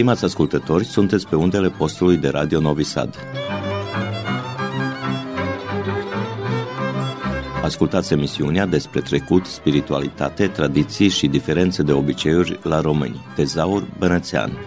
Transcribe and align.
Stimați 0.00 0.24
ascultători, 0.24 0.84
sunteți 0.84 1.28
pe 1.28 1.36
undele 1.36 1.68
postului 1.68 2.16
de 2.16 2.28
Radio 2.28 2.60
Novi 2.60 2.82
Sad. 2.82 3.16
Ascultați 7.62 8.12
emisiunea 8.12 8.66
despre 8.66 9.00
trecut, 9.00 9.46
spiritualitate, 9.46 10.46
tradiții 10.46 11.08
și 11.08 11.26
diferențe 11.26 11.82
de 11.82 11.92
obiceiuri 11.92 12.58
la 12.62 12.80
români. 12.80 13.20
Tezaur 13.34 13.88
Bănățean. 13.98 14.58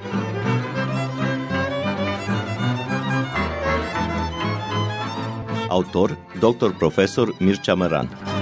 Autor, 5.70 6.18
dr. 6.40 6.70
profesor 6.70 7.36
Mircea 7.40 7.74
Măran. 7.74 8.33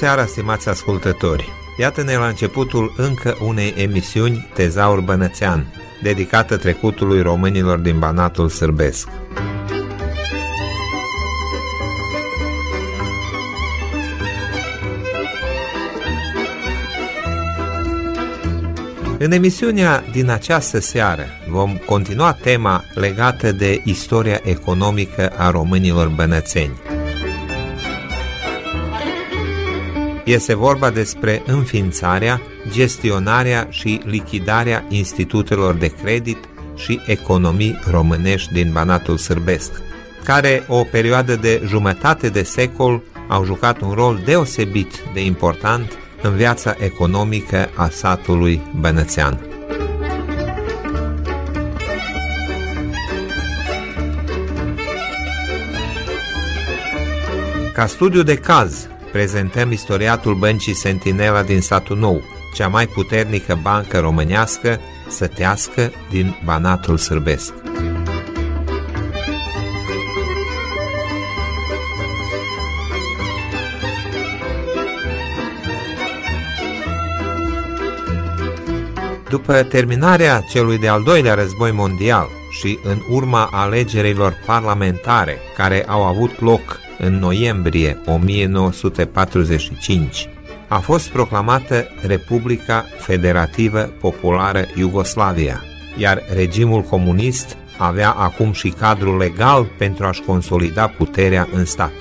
Seara, 0.00 0.26
stimați 0.26 0.68
ascultători! 0.68 1.52
Iată-ne 1.76 2.16
la 2.16 2.26
începutul 2.26 2.92
încă 2.96 3.36
unei 3.40 3.74
emisiuni 3.76 4.48
Tezaur 4.54 5.00
Bănățean, 5.00 5.66
dedicată 6.02 6.56
trecutului 6.56 7.22
românilor 7.22 7.78
din 7.78 7.98
Banatul 7.98 8.48
Sârbesc. 8.48 9.08
În 19.18 19.32
emisiunea 19.32 20.04
din 20.12 20.30
această 20.30 20.78
seară 20.80 21.24
vom 21.48 21.76
continua 21.86 22.32
tema 22.32 22.84
legată 22.94 23.52
de 23.52 23.80
istoria 23.84 24.40
economică 24.42 25.32
a 25.36 25.50
românilor 25.50 26.08
bănățeni. 26.08 26.99
Este 30.30 30.54
vorba 30.54 30.90
despre 30.90 31.42
înființarea, 31.46 32.40
gestionarea 32.72 33.66
și 33.70 34.00
lichidarea 34.04 34.84
institutelor 34.88 35.74
de 35.74 35.86
credit 36.02 36.38
și 36.76 37.00
economii 37.06 37.80
românești 37.90 38.52
din 38.52 38.72
Banatul 38.72 39.16
Sârbesc, 39.16 39.70
care 40.24 40.64
o 40.68 40.84
perioadă 40.84 41.36
de 41.36 41.62
jumătate 41.66 42.28
de 42.28 42.42
secol 42.42 43.02
au 43.28 43.44
jucat 43.44 43.80
un 43.80 43.90
rol 43.90 44.20
deosebit 44.24 45.02
de 45.14 45.24
important 45.24 45.98
în 46.22 46.36
viața 46.36 46.74
economică 46.78 47.70
a 47.74 47.88
satului 47.88 48.60
bănățean. 48.80 49.40
Ca 57.74 57.86
studiu 57.86 58.22
de 58.22 58.34
caz, 58.34 58.88
prezentăm 59.12 59.72
istoriatul 59.72 60.34
băncii 60.34 60.74
Sentinela 60.74 61.42
din 61.42 61.60
satul 61.60 61.96
nou, 61.96 62.22
cea 62.54 62.68
mai 62.68 62.86
puternică 62.86 63.58
bancă 63.62 63.98
românească 63.98 64.80
sătească 65.08 65.92
din 66.10 66.36
Banatul 66.44 66.96
Sârbesc. 66.96 67.52
După 79.28 79.62
terminarea 79.62 80.40
celui 80.40 80.78
de-al 80.78 81.02
doilea 81.02 81.34
război 81.34 81.72
mondial 81.72 82.28
și 82.50 82.78
în 82.82 82.98
urma 83.08 83.48
alegerilor 83.52 84.42
parlamentare 84.46 85.38
care 85.56 85.84
au 85.88 86.02
avut 86.04 86.40
loc 86.40 86.80
în 87.00 87.18
noiembrie 87.18 87.98
1945, 88.06 90.28
a 90.68 90.78
fost 90.78 91.08
proclamată 91.08 91.86
Republica 92.06 92.84
Federativă 92.98 93.80
Populară 93.80 94.64
Iugoslavia, 94.74 95.62
iar 95.96 96.22
regimul 96.34 96.82
comunist 96.82 97.56
avea 97.78 98.10
acum 98.10 98.52
și 98.52 98.68
cadrul 98.68 99.16
legal 99.16 99.66
pentru 99.78 100.06
a-și 100.06 100.20
consolida 100.20 100.88
puterea 100.88 101.48
în 101.52 101.64
stat. 101.64 101.92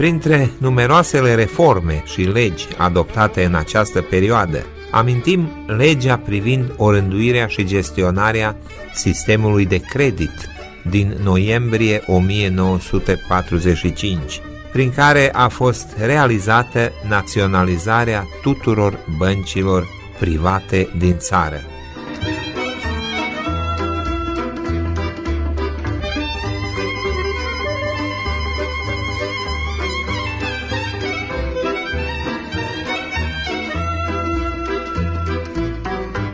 Printre 0.00 0.50
numeroasele 0.58 1.34
reforme 1.34 2.02
și 2.04 2.20
legi 2.20 2.66
adoptate 2.76 3.44
în 3.44 3.54
această 3.54 4.02
perioadă, 4.02 4.66
amintim 4.90 5.50
legea 5.66 6.16
privind 6.16 6.72
orânduirea 6.76 7.46
și 7.46 7.64
gestionarea 7.64 8.56
sistemului 8.94 9.66
de 9.66 9.78
credit 9.78 10.48
din 10.90 11.16
noiembrie 11.22 12.02
1945, 12.06 14.40
prin 14.72 14.92
care 14.92 15.32
a 15.32 15.48
fost 15.48 15.86
realizată 15.98 16.92
naționalizarea 17.08 18.26
tuturor 18.42 18.98
băncilor 19.18 19.88
private 20.18 20.88
din 20.98 21.14
țară. 21.18 21.69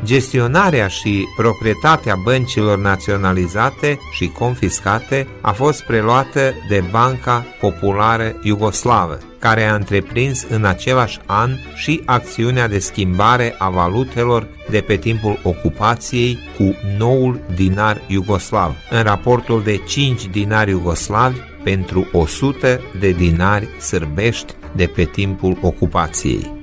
Gestionarea 0.07 0.87
și 0.87 1.25
proprietatea 1.37 2.17
băncilor 2.23 2.79
naționalizate 2.79 3.99
și 4.13 4.27
confiscate 4.29 5.27
a 5.41 5.53
fost 5.53 5.83
preluată 5.83 6.53
de 6.69 6.85
Banca 6.91 7.45
Populară 7.61 8.37
Iugoslavă, 8.43 9.19
care 9.39 9.65
a 9.65 9.75
întreprins 9.75 10.47
în 10.51 10.65
același 10.65 11.19
an 11.27 11.51
și 11.75 12.03
acțiunea 12.05 12.69
de 12.69 12.79
schimbare 12.79 13.55
a 13.59 13.71
valutelor 13.71 14.47
de 14.71 14.81
pe 14.81 14.97
timpul 14.97 15.39
ocupației 15.43 16.39
cu 16.57 16.75
noul 16.99 17.41
dinar 17.55 18.01
iugoslav, 18.07 18.75
în 18.91 19.03
raportul 19.03 19.63
de 19.63 19.77
5 19.77 20.27
dinari 20.27 20.71
iugoslavi 20.71 21.39
pentru 21.65 22.09
100 22.13 22.81
de 22.99 23.11
dinari 23.11 23.69
sârbești 23.81 24.53
de 24.73 24.87
pe 24.87 25.05
timpul 25.05 25.59
ocupației. 25.61 26.56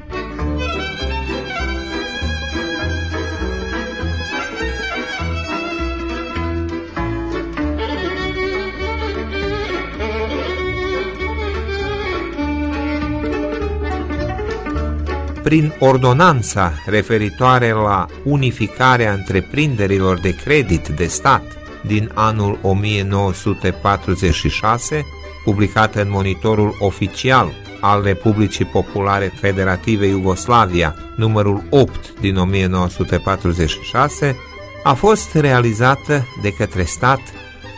Prin 15.54 15.74
ordonanța 15.80 16.74
referitoare 16.86 17.72
la 17.72 18.06
unificarea 18.24 19.14
întreprinderilor 19.14 20.20
de 20.20 20.36
credit 20.36 20.88
de 20.88 21.06
stat 21.06 21.44
din 21.82 22.12
anul 22.14 22.58
1946, 22.62 25.06
publicată 25.44 26.02
în 26.02 26.10
monitorul 26.10 26.76
oficial 26.80 27.52
al 27.82 28.04
Republicii 28.04 28.66
Populare 28.66 29.34
Federative 29.40 30.06
Iugoslavia, 30.06 30.96
numărul 31.16 31.64
8 31.70 32.14
din 32.20 32.38
1946, 32.38 34.36
a 34.84 34.94
fost 34.94 35.36
realizată 35.36 36.28
de 36.42 36.54
către 36.54 36.84
stat 36.84 37.22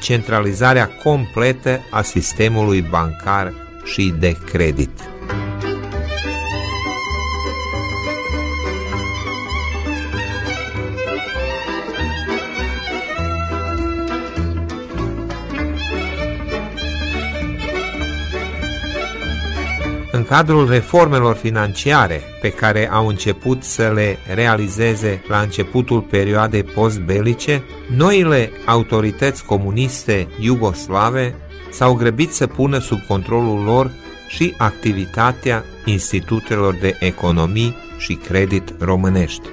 centralizarea 0.01 0.89
completă 1.03 1.79
a 1.91 2.01
sistemului 2.01 2.81
bancar 2.81 3.53
și 3.83 4.13
de 4.19 4.37
credit. 4.51 5.14
În 20.15 20.23
cadrul 20.23 20.69
reformelor 20.69 21.35
financiare 21.35 22.21
pe 22.41 22.49
care 22.49 22.89
au 22.91 23.07
început 23.07 23.63
să 23.63 23.91
le 23.93 24.17
realizeze 24.33 25.21
la 25.27 25.39
începutul 25.39 26.01
perioadei 26.01 26.63
postbelice, 26.63 27.63
noile 27.95 28.51
autorități 28.65 29.45
comuniste 29.45 30.27
iugoslave 30.39 31.35
s-au 31.71 31.93
grăbit 31.93 32.33
să 32.33 32.47
pună 32.47 32.79
sub 32.79 32.99
controlul 33.07 33.63
lor 33.63 33.91
și 34.27 34.53
activitatea 34.57 35.63
institutelor 35.85 36.73
de 36.73 36.97
economii 36.99 37.75
și 37.97 38.13
credit 38.13 38.73
românești. 38.79 39.49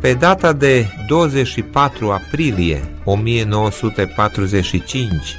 Pe 0.00 0.12
data 0.14 0.52
de 0.52 0.86
24 1.08 2.10
aprilie 2.10 2.95
1945, 3.06 5.36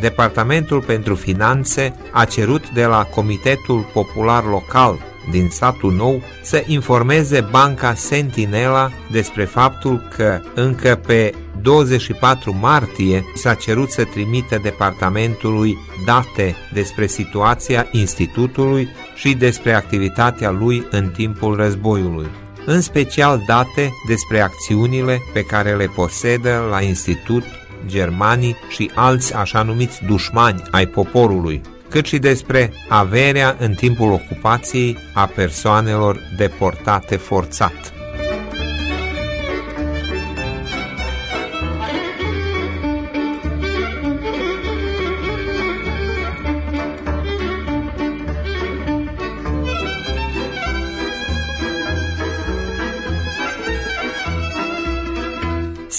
Departamentul 0.00 0.82
pentru 0.82 1.14
Finanțe 1.14 1.94
a 2.12 2.24
cerut 2.24 2.70
de 2.70 2.84
la 2.84 3.04
Comitetul 3.04 3.90
Popular 3.92 4.44
Local 4.44 4.98
din 5.30 5.48
satul 5.48 5.92
nou 5.92 6.22
să 6.42 6.64
informeze 6.66 7.46
Banca 7.50 7.94
Sentinela 7.94 8.90
despre 9.10 9.44
faptul 9.44 10.08
că 10.16 10.40
încă 10.54 11.00
pe 11.06 11.34
24 11.62 12.56
martie 12.60 13.24
s-a 13.34 13.54
cerut 13.54 13.90
să 13.90 14.04
trimită 14.04 14.58
departamentului 14.62 15.78
date 16.04 16.56
despre 16.72 17.06
situația 17.06 17.86
institutului 17.90 18.88
și 19.14 19.34
despre 19.34 19.72
activitatea 19.72 20.50
lui 20.50 20.86
în 20.90 21.08
timpul 21.08 21.56
războiului 21.56 22.26
în 22.70 22.80
special 22.80 23.42
date 23.46 23.92
despre 24.06 24.40
acțiunile 24.40 25.22
pe 25.32 25.42
care 25.42 25.76
le 25.76 25.86
posedă 25.86 26.66
la 26.70 26.80
institut 26.80 27.44
germanii 27.86 28.56
și 28.68 28.90
alți 28.94 29.34
așa 29.34 29.62
numiți 29.62 30.04
dușmani 30.04 30.62
ai 30.70 30.86
poporului, 30.86 31.60
cât 31.88 32.06
și 32.06 32.18
despre 32.18 32.72
averea 32.88 33.56
în 33.58 33.74
timpul 33.74 34.12
ocupației 34.12 34.96
a 35.14 35.26
persoanelor 35.26 36.18
deportate 36.36 37.16
forțat. 37.16 37.99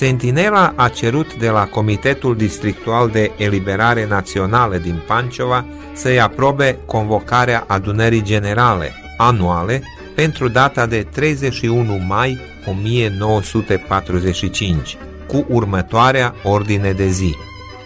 Sentinela 0.01 0.73
a 0.75 0.87
cerut 0.87 1.35
de 1.35 1.49
la 1.49 1.67
Comitetul 1.67 2.35
Districtual 2.35 3.09
de 3.09 3.31
Eliberare 3.37 4.07
Națională 4.07 4.77
din 4.77 5.03
Panciova 5.07 5.65
să-i 5.93 6.19
aprobe 6.19 6.77
convocarea 6.85 7.63
adunării 7.67 8.23
generale 8.23 8.91
anuale 9.17 9.81
pentru 10.15 10.47
data 10.47 10.85
de 10.85 11.07
31 11.11 12.01
mai 12.07 12.39
1945, 12.65 14.97
cu 15.27 15.45
următoarea 15.49 16.35
ordine 16.43 16.91
de 16.91 17.07
zi. 17.07 17.35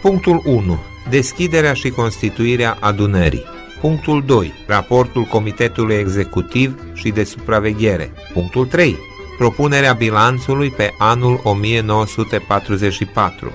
Punctul 0.01 0.41
1. 0.45 0.79
Deschiderea 1.09 1.73
și 1.73 1.89
constituirea 1.89 2.77
adunării. 2.79 3.45
Punctul 3.81 4.23
2. 4.25 4.53
Raportul 4.67 5.23
Comitetului 5.23 5.95
Executiv 5.95 6.75
și 6.93 7.09
de 7.09 7.23
Supraveghere. 7.23 8.11
Punctul 8.33 8.65
3 8.65 8.97
Propunerea 9.37 9.93
bilanțului 9.93 10.69
pe 10.69 10.93
anul 10.97 11.39
1944. 11.43 13.51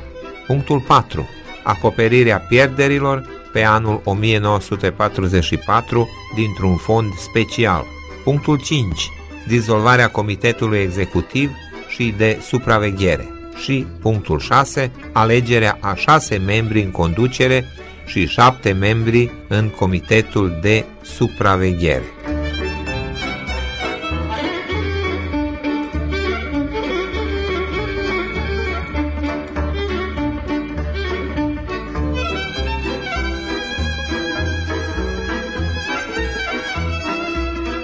Punctul 0.46 0.80
4. 0.80 1.28
Acoperirea 1.62 2.38
pierderilor 2.38 3.24
pe 3.52 3.62
anul 3.62 4.00
1944 4.04 6.08
dintr-un 6.34 6.76
fond 6.76 7.14
special. 7.14 7.86
Punctul 8.24 8.60
5. 8.60 9.10
Dizolvarea 9.46 10.10
Comitetului 10.10 10.78
Executiv 10.78 11.50
și 11.88 12.14
de 12.16 12.38
Supraveghere. 12.42 13.28
Și 13.62 13.86
punctul 14.00 14.38
6. 14.38 14.90
Alegerea 15.12 15.78
a 15.80 15.94
6 15.94 16.36
membri 16.36 16.82
în 16.82 16.90
conducere 16.90 17.64
și 18.06 18.26
7 18.26 18.72
membri 18.72 19.30
în 19.48 19.68
Comitetul 19.68 20.58
de 20.62 20.84
Supraveghere. 21.02 22.04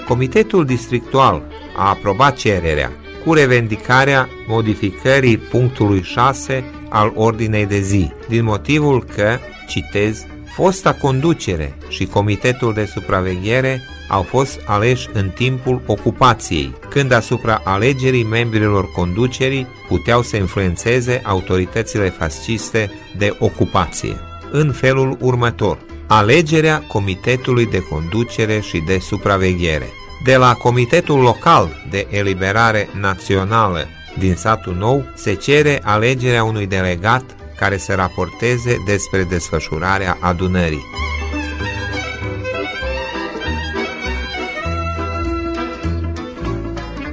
Comitetul 0.08 0.64
Districtual 0.64 1.42
a 1.76 1.88
aprobat 1.88 2.36
cererea 2.36 2.92
cu 3.24 3.32
revendicarea 3.32 4.28
modificării 4.46 5.38
punctului 5.38 6.02
6 6.02 6.64
al 6.88 7.12
ordinei 7.14 7.66
de 7.66 7.80
zi, 7.80 8.12
din 8.28 8.44
motivul 8.44 9.04
că, 9.04 9.38
citez, 9.68 10.24
fosta 10.54 10.92
conducere 10.92 11.74
și 11.88 12.06
Comitetul 12.06 12.72
de 12.72 12.84
Supraveghere 12.84 13.80
au 14.08 14.22
fost 14.22 14.60
aleși 14.66 15.08
în 15.12 15.28
timpul 15.28 15.82
ocupației, 15.86 16.74
când 16.90 17.12
asupra 17.12 17.60
alegerii 17.64 18.24
membrilor 18.24 18.90
conducerii 18.92 19.66
puteau 19.88 20.22
să 20.22 20.36
influențeze 20.36 21.20
autoritățile 21.24 22.08
fasciste 22.08 22.90
de 23.18 23.36
ocupație. 23.38 24.16
În 24.50 24.72
felul 24.72 25.16
următor, 25.20 25.78
alegerea 26.06 26.84
Comitetului 26.88 27.66
de 27.66 27.78
Conducere 27.78 28.60
și 28.60 28.78
de 28.78 28.98
Supraveghere. 28.98 29.88
De 30.24 30.36
la 30.36 30.54
Comitetul 30.54 31.20
Local 31.20 31.68
de 31.90 32.06
Eliberare 32.10 32.88
Națională 33.00 33.86
din 34.18 34.34
satul 34.34 34.74
nou 34.74 35.04
se 35.14 35.34
cere 35.34 35.80
alegerea 35.84 36.44
unui 36.44 36.66
delegat 36.66 37.24
care 37.56 37.76
să 37.76 37.94
raporteze 37.94 38.76
despre 38.86 39.22
desfășurarea 39.22 40.18
adunării. 40.20 40.84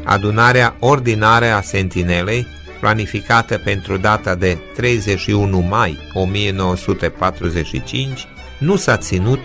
Adunarea 0.04 0.76
ordinară 0.80 1.46
a 1.46 1.62
Sentinelei, 1.62 2.48
planificată 2.80 3.58
pentru 3.58 3.98
data 3.98 4.36
de 4.36 4.58
31 4.76 5.60
mai 5.60 5.98
1945, 6.14 8.28
nu 8.64 8.76
s-a 8.76 8.98
ținut 8.98 9.40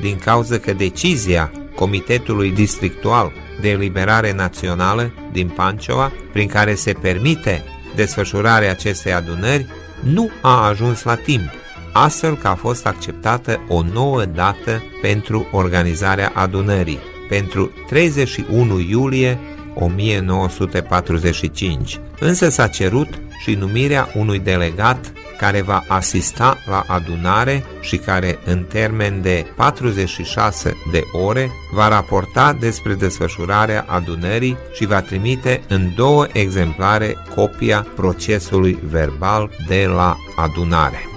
din 0.00 0.18
cauza 0.18 0.58
că 0.58 0.72
decizia 0.72 1.52
Comitetului 1.74 2.50
Districtual 2.50 3.32
de 3.60 3.68
Eliberare 3.68 4.32
Națională 4.32 5.10
din 5.32 5.48
Panciova, 5.48 6.12
prin 6.32 6.48
care 6.48 6.74
se 6.74 6.92
permite 6.92 7.62
desfășurarea 7.94 8.70
acestei 8.70 9.12
adunări, 9.12 9.66
nu 10.00 10.30
a 10.40 10.66
ajuns 10.66 11.02
la 11.02 11.14
timp, 11.14 11.50
astfel 11.92 12.36
că 12.36 12.48
a 12.48 12.54
fost 12.54 12.86
acceptată 12.86 13.60
o 13.68 13.82
nouă 13.92 14.24
dată 14.24 14.82
pentru 15.02 15.48
organizarea 15.52 16.32
adunării, 16.34 16.98
pentru 17.28 17.70
31 17.86 18.80
iulie 18.80 19.38
1945. 19.74 22.00
Însă 22.20 22.48
s-a 22.48 22.66
cerut 22.66 23.08
și 23.42 23.54
numirea 23.54 24.08
unui 24.14 24.38
delegat 24.38 25.12
care 25.38 25.62
va 25.62 25.84
asista 25.88 26.58
la 26.66 26.84
adunare 26.86 27.64
și 27.80 27.96
care 27.96 28.38
în 28.44 28.64
termen 28.64 29.22
de 29.22 29.46
46 29.56 30.76
de 30.92 31.02
ore 31.12 31.50
va 31.72 31.88
raporta 31.88 32.52
despre 32.52 32.94
desfășurarea 32.94 33.84
adunării 33.88 34.56
și 34.72 34.86
va 34.86 35.00
trimite 35.00 35.62
în 35.68 35.94
două 35.96 36.26
exemplare 36.32 37.16
copia 37.34 37.86
procesului 37.94 38.78
verbal 38.82 39.50
de 39.66 39.86
la 39.86 40.16
adunare. 40.36 41.08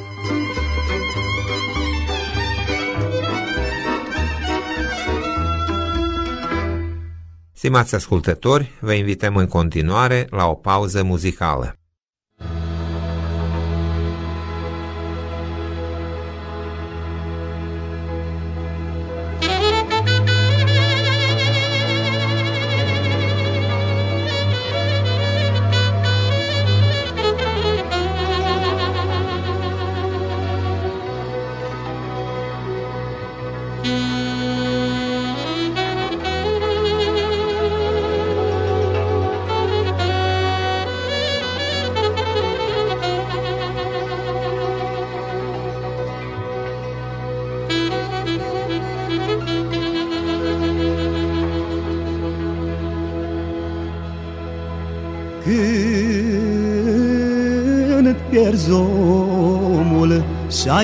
Stimați 7.53 7.95
ascultători, 7.95 8.71
vă 8.79 8.93
invităm 8.93 9.35
în 9.35 9.47
continuare 9.47 10.27
la 10.29 10.45
o 10.45 10.53
pauză 10.53 11.03
muzicală. 11.03 11.77
Și-a 60.77 60.83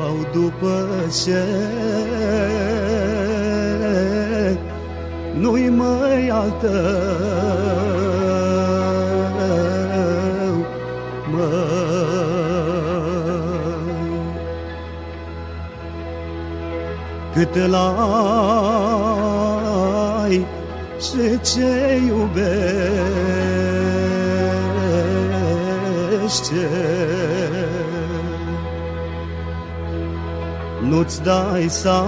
Au 0.00 0.16
după 0.32 0.88
ce 1.24 1.44
nu-i 5.40 5.68
mai 5.68 6.28
al 6.28 6.50
tău, 6.60 6.70
măi. 11.30 11.90
Cât 17.34 17.54
îl 17.54 17.74
ai 20.24 20.46
și 21.00 21.40
ce 21.40 22.00
iubește, 22.06 22.60
nu-ți 30.90 31.22
dai 31.22 31.66
seama 31.68 31.98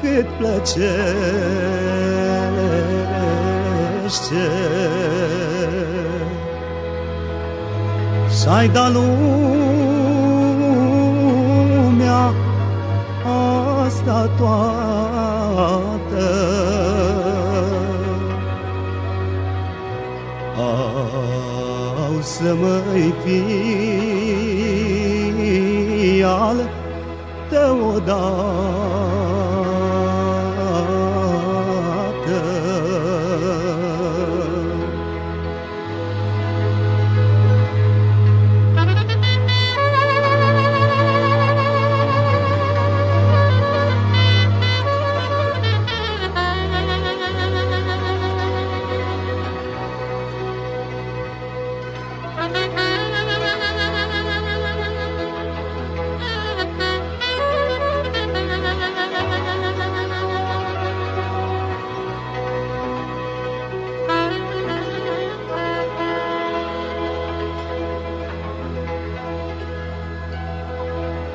cât 0.00 0.26
plăcește. 0.38 0.94
Și-ai 8.40 8.68
dat 8.68 8.92
lumea 8.92 9.12
asta 13.84 14.30
toată. 14.38 14.64
Au 20.56 22.20
să 22.20 22.54
mai 22.60 23.14
fii 23.24 23.93
al 26.24 26.70
tău 27.50 27.94
odată. 27.94 28.83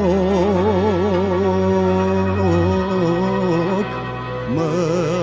măi. 4.56 5.18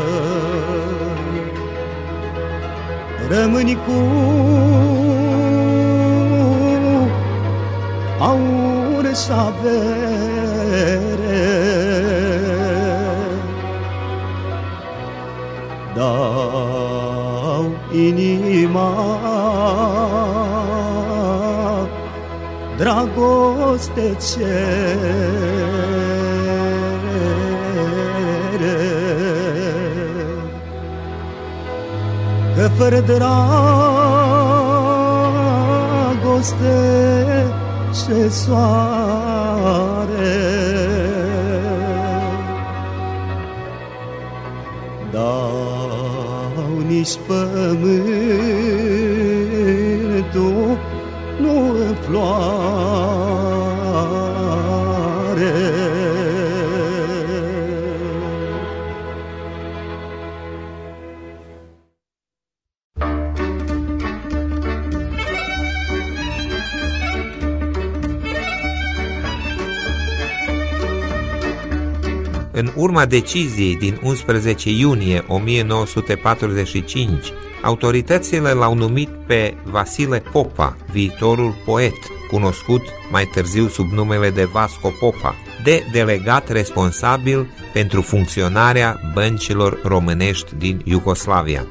Rămâni 3.29 3.75
cu 3.87 3.93
avere. 9.31 11.15
Dau 15.95 17.71
inima 17.93 18.93
dragoste 22.77 24.17
cere. 24.33 24.45
Că 32.57 32.69
fără 32.77 33.01
dragoste 33.01 33.25
și 37.93 38.31
soare 38.31 39.04
Dau 39.04 39.04
nici 47.05 47.19
pământul 47.27 47.89
nu 51.41 51.71
în 51.71 51.95
floare 52.01 53.34
urma 72.77 73.07
deciziei 73.07 73.77
din 73.77 74.01
11 74.03 74.71
iunie 74.71 75.25
1945, 75.29 77.33
autoritățile 77.63 78.51
l-au 78.51 78.75
numit 78.75 79.09
pe 79.27 79.55
Vasile 79.65 80.23
Popa, 80.33 80.77
viitorul 80.93 81.55
poet, 81.65 81.97
cunoscut 82.31 82.83
mai 83.11 83.25
târziu 83.25 83.69
sub 83.69 83.93
numele 83.93 84.31
de 84.31 84.45
Vasco 84.45 84.93
Popa, 85.01 85.35
de 85.65 85.83
delegat 85.93 86.49
responsabil 86.49 87.51
pentru 87.73 88.03
funcționarea 88.03 89.01
băncilor 89.15 89.81
românești 89.83 90.55
din 90.59 90.81
Iugoslavia. 90.85 91.67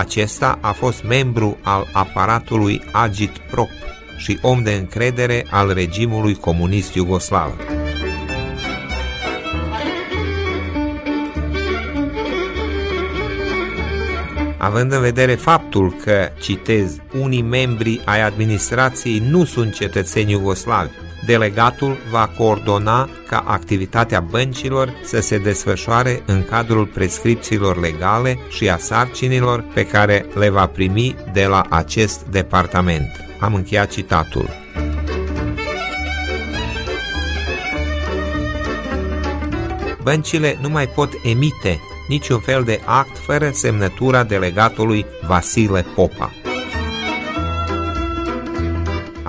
Acesta 0.00 0.58
a 0.60 0.72
fost 0.72 1.02
membru 1.02 1.58
al 1.62 1.88
aparatului 1.92 2.82
Agit 2.92 3.38
Prop 3.38 3.68
și 4.16 4.38
om 4.42 4.62
de 4.62 4.72
încredere 4.72 5.46
al 5.50 5.72
regimului 5.72 6.34
comunist 6.34 6.94
iugoslav. 6.94 7.52
Având 14.58 14.92
în 14.92 15.00
vedere 15.00 15.34
faptul 15.34 15.92
că, 15.92 16.28
citez, 16.40 16.96
unii 17.20 17.42
membri 17.42 18.00
ai 18.04 18.20
administrației 18.20 19.18
nu 19.18 19.44
sunt 19.44 19.74
cetățeni 19.74 20.30
iugoslavi, 20.30 20.90
delegatul 21.30 21.96
va 22.10 22.26
coordona 22.36 23.08
ca 23.28 23.44
activitatea 23.46 24.20
băncilor 24.20 24.92
să 25.04 25.20
se 25.20 25.38
desfășoare 25.38 26.22
în 26.26 26.44
cadrul 26.44 26.86
prescripțiilor 26.86 27.80
legale 27.80 28.38
și 28.48 28.70
a 28.70 28.76
sarcinilor 28.76 29.64
pe 29.74 29.86
care 29.86 30.26
le 30.34 30.48
va 30.48 30.66
primi 30.66 31.14
de 31.32 31.46
la 31.46 31.66
acest 31.68 32.20
departament. 32.30 33.10
Am 33.40 33.54
încheiat 33.54 33.90
citatul. 33.90 34.48
Băncile 40.02 40.58
nu 40.60 40.68
mai 40.68 40.86
pot 40.86 41.10
emite 41.24 41.80
niciun 42.08 42.38
fel 42.38 42.62
de 42.62 42.80
act 42.84 43.18
fără 43.18 43.50
semnătura 43.52 44.24
delegatului 44.24 45.06
Vasile 45.26 45.86
Popa. 45.94 46.39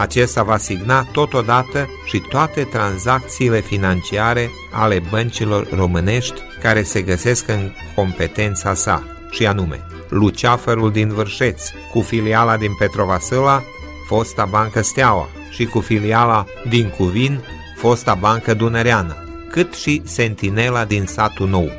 Acesta 0.01 0.43
va 0.43 0.57
signa 0.57 1.03
totodată 1.11 1.89
și 2.05 2.19
toate 2.19 2.63
tranzacțiile 2.63 3.59
financiare 3.59 4.49
ale 4.71 5.01
băncilor 5.09 5.67
românești 5.75 6.41
care 6.61 6.83
se 6.83 7.01
găsesc 7.01 7.47
în 7.47 7.71
competența 7.95 8.73
sa, 8.73 9.03
și 9.29 9.45
anume 9.45 9.85
Luceafărul 10.09 10.91
din 10.91 11.13
Vârșeț, 11.13 11.63
cu 11.91 12.01
filiala 12.01 12.57
din 12.57 12.71
Petrovasăla, 12.79 13.63
fosta 14.07 14.45
Bancă 14.45 14.81
Steaua, 14.81 15.29
și 15.49 15.65
cu 15.65 15.79
filiala 15.79 16.45
din 16.69 16.89
Cuvin, 16.97 17.43
fosta 17.77 18.13
Bancă 18.13 18.53
Dunăreană, 18.53 19.15
cât 19.49 19.73
și 19.73 20.01
Sentinela 20.05 20.85
din 20.85 21.05
satul 21.05 21.47
nou. 21.47 21.71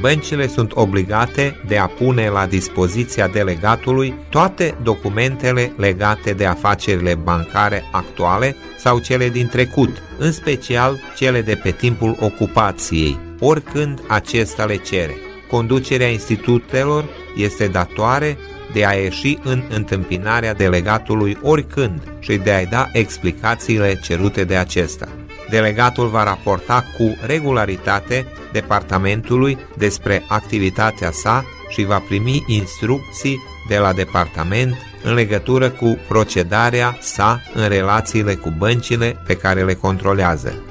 Băncile 0.00 0.46
sunt 0.48 0.72
obligate 0.74 1.60
de 1.66 1.78
a 1.78 1.86
pune 1.86 2.28
la 2.28 2.46
dispoziția 2.46 3.28
delegatului 3.28 4.14
toate 4.28 4.74
documentele 4.82 5.72
legate 5.76 6.32
de 6.32 6.46
afacerile 6.46 7.14
bancare 7.14 7.82
actuale 7.92 8.56
sau 8.78 8.98
cele 8.98 9.28
din 9.28 9.46
trecut, 9.46 10.02
în 10.18 10.32
special 10.32 10.98
cele 11.16 11.42
de 11.42 11.54
pe 11.62 11.70
timpul 11.70 12.16
ocupației, 12.20 13.18
oricând 13.40 14.00
acesta 14.08 14.64
le 14.64 14.76
cere. 14.76 15.14
Conducerea 15.50 16.08
institutelor 16.08 17.04
este 17.36 17.66
datoare 17.66 18.36
de 18.72 18.86
a 18.86 18.92
ieși 18.92 19.38
în 19.42 19.62
întâmpinarea 19.68 20.54
delegatului 20.54 21.38
oricând 21.42 22.12
și 22.18 22.36
de 22.36 22.50
a-i 22.50 22.66
da 22.66 22.88
explicațiile 22.92 23.98
cerute 24.02 24.44
de 24.44 24.56
acesta. 24.56 25.08
Delegatul 25.50 26.08
va 26.08 26.24
raporta 26.24 26.84
cu 26.96 27.16
regularitate 27.26 28.26
departamentului 28.52 29.58
despre 29.76 30.24
activitatea 30.28 31.10
sa 31.10 31.44
și 31.68 31.84
va 31.84 31.98
primi 31.98 32.44
instrucții 32.46 33.38
de 33.68 33.78
la 33.78 33.92
departament 33.92 34.74
în 35.02 35.14
legătură 35.14 35.70
cu 35.70 35.98
procedarea 36.08 36.96
sa 37.00 37.40
în 37.54 37.68
relațiile 37.68 38.34
cu 38.34 38.54
băncile 38.58 39.16
pe 39.26 39.36
care 39.36 39.64
le 39.64 39.74
controlează. 39.74 40.62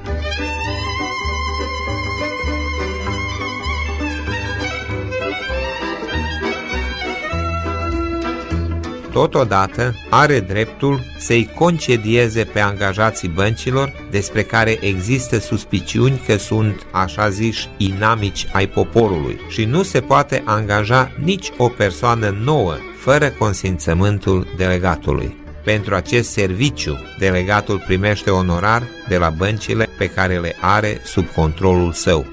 Totodată, 9.20 9.96
are 10.10 10.40
dreptul 10.40 11.02
să-i 11.18 11.50
concedieze 11.56 12.44
pe 12.44 12.60
angajații 12.60 13.28
băncilor 13.28 13.94
despre 14.12 14.44
care 14.44 14.78
există 14.82 15.40
suspiciuni 15.40 16.22
că 16.26 16.38
sunt, 16.38 16.86
așa 16.92 17.30
ziși, 17.30 17.70
inamici 17.78 18.48
ai 18.54 18.68
poporului 18.68 19.40
și 19.50 19.66
nu 19.66 19.84
se 19.84 20.02
poate 20.02 20.42
angaja 20.46 21.12
nici 21.24 21.50
o 21.58 21.68
persoană 21.68 22.38
nouă 22.44 22.76
fără 22.98 23.30
consimțământul 23.30 24.48
delegatului. 24.58 25.38
Pentru 25.64 25.96
acest 25.96 26.30
serviciu, 26.30 26.98
delegatul 27.18 27.84
primește 27.88 28.30
onorar 28.30 28.84
de 29.08 29.18
la 29.18 29.30
băncile 29.30 29.90
pe 29.98 30.06
care 30.06 30.40
le 30.40 30.56
are 30.62 31.02
sub 31.04 31.26
controlul 31.36 31.92
său. 31.92 32.26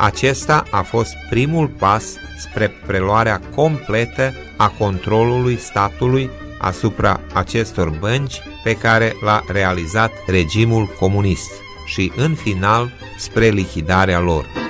Acesta 0.00 0.64
a 0.70 0.82
fost 0.82 1.12
primul 1.30 1.68
pas 1.68 2.04
spre 2.38 2.72
preluarea 2.86 3.40
completă 3.54 4.32
a 4.56 4.68
controlului 4.68 5.56
statului 5.56 6.30
asupra 6.58 7.20
acestor 7.32 7.90
bănci 7.90 8.40
pe 8.62 8.74
care 8.74 9.14
l-a 9.24 9.42
realizat 9.52 10.12
regimul 10.26 10.86
comunist 10.98 11.50
și, 11.84 12.12
în 12.16 12.34
final, 12.34 12.90
spre 13.16 13.48
lichidarea 13.48 14.20
lor. 14.20 14.67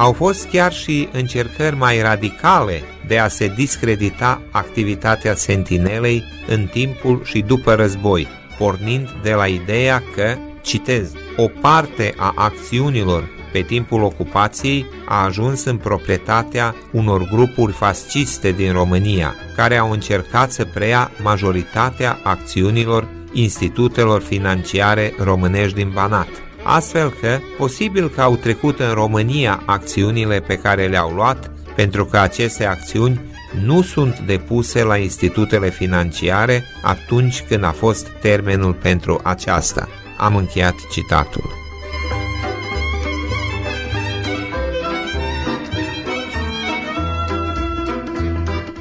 Au 0.00 0.12
fost 0.12 0.48
chiar 0.48 0.72
și 0.72 1.08
încercări 1.12 1.76
mai 1.76 2.02
radicale 2.02 2.82
de 3.06 3.18
a 3.18 3.28
se 3.28 3.52
discredita 3.56 4.42
activitatea 4.50 5.34
sentinelei 5.34 6.24
în 6.48 6.66
timpul 6.66 7.20
și 7.24 7.40
după 7.40 7.74
război, 7.74 8.28
pornind 8.58 9.08
de 9.22 9.32
la 9.32 9.46
ideea 9.46 10.02
că, 10.14 10.36
citez, 10.62 11.12
o 11.36 11.46
parte 11.60 12.14
a 12.16 12.32
acțiunilor 12.36 13.28
pe 13.52 13.60
timpul 13.60 14.02
ocupației 14.02 14.86
a 15.08 15.24
ajuns 15.24 15.64
în 15.64 15.76
proprietatea 15.76 16.74
unor 16.92 17.28
grupuri 17.32 17.72
fasciste 17.72 18.52
din 18.52 18.72
România, 18.72 19.34
care 19.56 19.76
au 19.76 19.90
încercat 19.90 20.50
să 20.50 20.64
preia 20.64 21.10
majoritatea 21.22 22.18
acțiunilor 22.22 23.08
institutelor 23.32 24.20
financiare 24.20 25.14
românești 25.18 25.76
din 25.76 25.90
Banat 25.94 26.28
astfel 26.62 27.10
că 27.20 27.38
posibil 27.58 28.08
că 28.08 28.20
au 28.20 28.36
trecut 28.36 28.80
în 28.80 28.92
România 28.92 29.62
acțiunile 29.66 30.40
pe 30.40 30.56
care 30.56 30.86
le-au 30.86 31.10
luat, 31.10 31.50
pentru 31.76 32.04
că 32.04 32.18
aceste 32.18 32.64
acțiuni 32.64 33.20
nu 33.64 33.82
sunt 33.82 34.18
depuse 34.18 34.82
la 34.82 34.96
institutele 34.96 35.70
financiare 35.70 36.64
atunci 36.82 37.42
când 37.48 37.64
a 37.64 37.70
fost 37.70 38.06
termenul 38.20 38.72
pentru 38.72 39.20
aceasta. 39.22 39.88
Am 40.18 40.36
încheiat 40.36 40.74
citatul. 40.90 41.58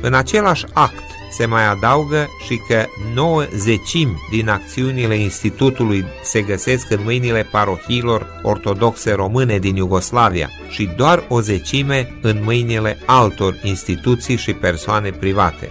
În 0.01 0.13
același 0.13 0.65
act 0.73 1.08
se 1.31 1.45
mai 1.45 1.67
adaugă 1.67 2.27
și 2.45 2.61
că 2.67 2.85
9 3.13 3.45
zecimi 3.55 4.17
din 4.29 4.49
acțiunile 4.49 5.15
Institutului 5.15 6.05
se 6.23 6.41
găsesc 6.41 6.91
în 6.91 6.99
mâinile 7.03 7.47
parohiilor 7.51 8.39
ortodoxe 8.43 9.11
române 9.11 9.57
din 9.59 9.75
Iugoslavia 9.75 10.49
și 10.69 10.89
doar 10.97 11.23
o 11.27 11.41
zecime 11.41 12.19
în 12.21 12.39
mâinile 12.43 12.97
altor 13.05 13.59
instituții 13.63 14.37
și 14.37 14.53
persoane 14.53 15.09
private. 15.09 15.69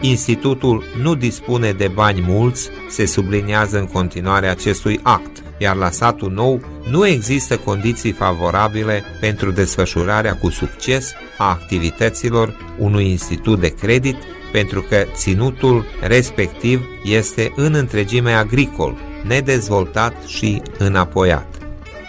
Institutul 0.00 0.84
nu 1.02 1.14
dispune 1.14 1.72
de 1.72 1.88
bani 1.88 2.20
mulți, 2.26 2.68
se 2.88 3.06
subliniază 3.06 3.78
în 3.78 3.86
continuare 3.86 4.46
acestui 4.46 5.00
act 5.02 5.43
iar 5.58 5.76
la 5.76 5.90
satul 5.90 6.30
nou 6.32 6.60
nu 6.90 7.06
există 7.06 7.56
condiții 7.56 8.12
favorabile 8.12 9.02
pentru 9.20 9.50
desfășurarea 9.50 10.36
cu 10.36 10.50
succes 10.50 11.12
a 11.38 11.48
activităților 11.48 12.56
unui 12.78 13.10
institut 13.10 13.60
de 13.60 13.68
credit, 13.68 14.16
pentru 14.52 14.82
că 14.82 15.04
ținutul 15.12 15.84
respectiv 16.00 16.84
este 17.04 17.52
în 17.56 17.74
întregime 17.74 18.32
agricol, 18.32 18.96
nedezvoltat 19.22 20.14
și 20.26 20.62
înapoiat. 20.78 21.46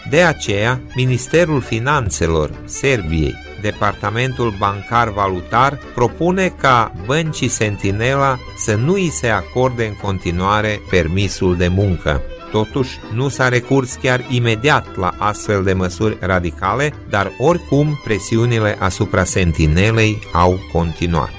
De 0.10 0.22
aceea, 0.22 0.82
Ministerul 0.96 1.62
Finanțelor 1.62 2.52
Serbiei, 2.66 3.36
Departamentul 3.62 4.54
Bancar 4.58 5.10
Valutar, 5.10 5.80
propune 5.96 6.54
ca 6.60 6.94
băncii 7.06 7.48
Sentinela 7.48 8.38
să 8.58 8.76
nu 8.76 8.94
îi 8.94 9.10
se 9.10 9.28
acorde 9.28 9.86
în 9.86 9.94
continuare 10.02 10.80
permisul 10.90 11.58
de 11.58 11.68
muncă. 11.68 12.22
Totuși, 12.56 13.00
nu 13.14 13.28
s-a 13.28 13.50
recurs 13.50 13.94
chiar 13.94 14.26
imediat 14.30 14.96
la 14.96 15.14
astfel 15.18 15.64
de 15.64 15.74
măsuri 15.74 16.18
radicale, 16.20 16.94
dar 17.10 17.32
oricum 17.38 18.00
presiunile 18.04 18.78
asupra 18.80 19.24
sentinelei 19.24 20.20
au 20.34 20.60
continuat. 20.72 21.30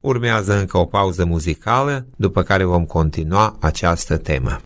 Urmează 0.00 0.58
încă 0.58 0.78
o 0.78 0.84
pauză 0.84 1.24
muzicală, 1.24 2.06
după 2.16 2.42
care 2.42 2.64
vom 2.64 2.84
continua 2.84 3.56
această 3.60 4.16
temă. 4.16 4.60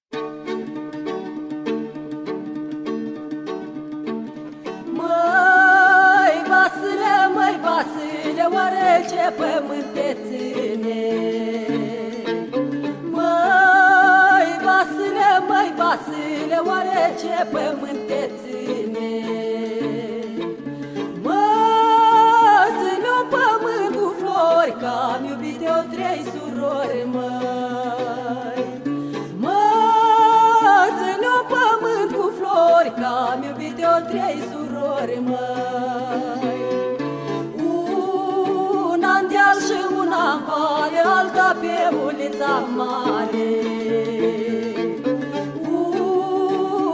Pe 41.67 41.97
ulița 42.07 42.69
mare. 42.77 43.51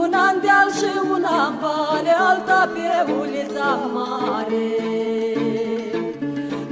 Una 0.00 0.22
în 0.32 0.38
deal 0.44 0.68
și 0.78 0.90
una 1.14 1.36
în 1.46 1.54
vale, 1.60 2.12
alta 2.30 2.70
pe 2.74 3.12
ulița 3.20 3.70
mare. 3.94 4.70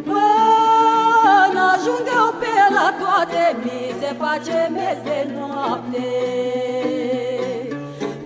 Până 0.08 1.60
ajung 1.74 2.06
eu 2.20 2.28
pe 2.40 2.54
la 2.76 2.88
toate, 3.00 3.56
mi 3.62 3.94
se 4.00 4.14
face 4.18 4.70
mes 4.72 4.98
de 5.04 5.20
noapte. 5.38 6.08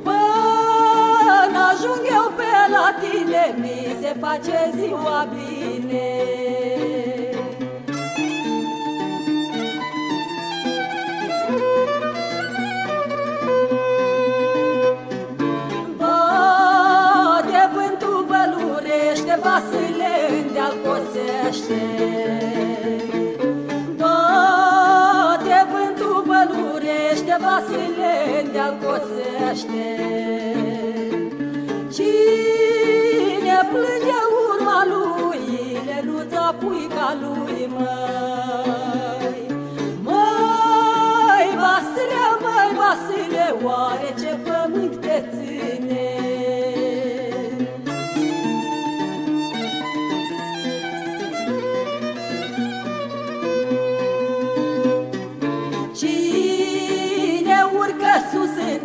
Până 0.03 1.59
ajung 1.71 2.03
eu 2.19 2.27
pe 2.39 2.53
la 2.75 2.87
tine, 3.03 3.45
mi 3.61 3.97
se 4.01 4.17
face 4.21 4.71
ziua 4.77 5.29
bine. 5.35 6.44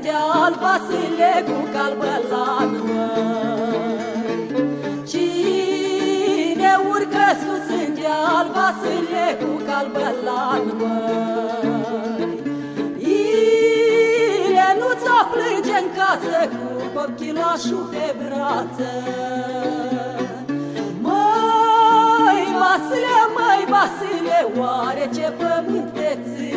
Sus 0.09 0.49
în 0.49 0.53
deal, 0.53 0.53
Vasile 0.61 1.33
cu 1.47 1.57
calbălan, 1.73 2.71
măi. 2.87 3.97
Cine 5.07 6.71
urcă 6.89 7.27
sus 7.41 7.67
în 7.81 7.93
deal, 7.93 8.47
Vasile 8.55 9.25
cu 9.41 9.51
calbălan, 9.67 10.63
măi. 10.79 12.27
Ile 14.47 14.67
nu 14.79 14.89
ți-o 15.01 15.19
plânge 15.31 15.77
în 15.83 15.89
casă 15.97 16.39
cu 16.55 16.65
copchilașul 16.93 17.85
pe 17.91 18.15
brață. 18.19 18.91
Măi, 21.01 22.43
Vasile, 22.61 23.17
măi, 23.35 23.63
Vasile, 23.73 24.39
oare 24.59 25.09
ce 25.15 25.33
pământ 25.37 25.93
te 25.93 26.17
ține? 26.23 26.48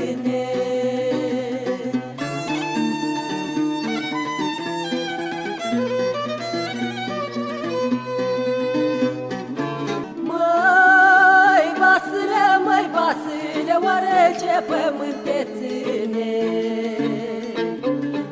Oare 14.52 14.64
ce 14.68 14.72
pământ 14.72 15.24
te 15.24 15.46
ține? 15.56 16.34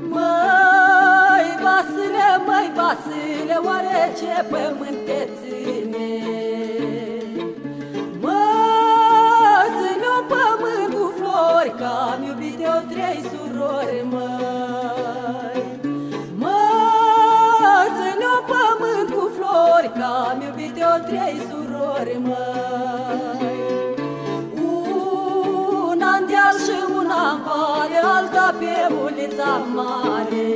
Măi, 0.09 1.49
Vasile, 1.63 2.29
măi, 2.47 2.73
Vasile, 2.77 3.57
oare 3.65 4.13
ce 4.19 4.45
pământ 4.51 4.99
te 5.07 5.29
ține? 5.39 6.09
Mă, 8.21 8.43
ține 9.79 10.09
un 10.19 10.25
pământ 10.33 10.95
cu 10.95 11.13
flori, 11.19 11.73
că 11.79 11.89
am 12.13 12.23
iubit 12.23 12.61
eu 12.61 12.83
trei 12.89 13.21
surori, 13.31 14.05
măi. 14.11 15.63
Mă, 16.39 16.59
ține 17.97 18.27
un 18.37 18.45
pământ 18.51 19.09
cu 19.17 19.31
flori, 19.37 19.93
că 19.99 20.05
am 20.31 20.41
iubit 20.47 20.77
eu 20.77 20.97
trei 21.07 21.41
surori, 21.49 22.19
măi. 22.23 22.50
Una 27.51 27.89
în 27.89 27.91
vale, 27.93 27.99
alta 28.17 28.55
pe 28.59 28.95
ulița 29.05 29.63
mare. 29.75 30.49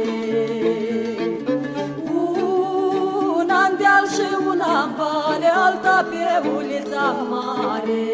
Una 3.38 3.58
în 3.68 3.76
deal 3.78 4.04
și 4.14 4.26
una 4.48 4.82
în 4.82 4.90
vale, 4.96 5.48
alta 5.66 6.06
pe 6.10 6.48
ulița 6.48 7.16
mare. 7.30 8.06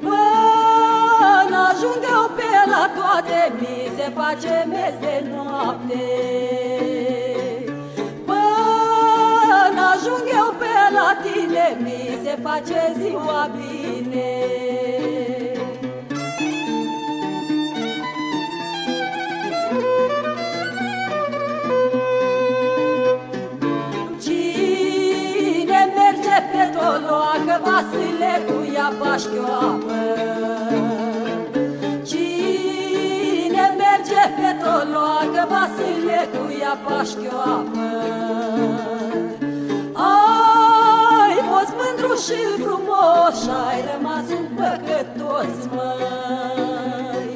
Până 0.00 1.58
ajung 1.70 2.02
eu 2.16 2.30
pe 2.36 2.50
la 2.72 2.84
toate, 2.96 3.52
mi 3.60 3.90
se 3.96 4.12
face 4.14 4.66
mes 4.68 4.94
de 5.00 5.24
noapte. 5.34 6.08
Până 8.24 9.82
ajung 9.94 10.26
eu 10.40 10.54
pe 10.58 10.74
la 10.96 11.10
tine, 11.22 11.76
mi 11.82 12.18
se 12.24 12.38
face 12.42 12.94
ziua 12.98 13.50
bine. 13.56 14.71
Vasile 27.72 28.34
cu 28.46 28.72
ea 28.74 28.92
pașchioapă. 29.00 29.98
Cine 32.08 33.64
merge 33.80 34.22
pe 34.36 34.50
toloacă, 34.62 35.42
Vasile 35.52 36.28
cu 36.32 36.56
ea 36.60 36.78
pașchioapă. 36.86 37.86
Ai 39.92 41.36
fost 41.50 41.72
mândru 41.80 42.14
și 42.24 42.40
frumos 42.62 43.34
și 43.42 43.50
ai 43.68 43.80
rămas 43.90 44.26
un 44.38 44.46
păcătos, 44.56 45.52
măi. 45.74 47.28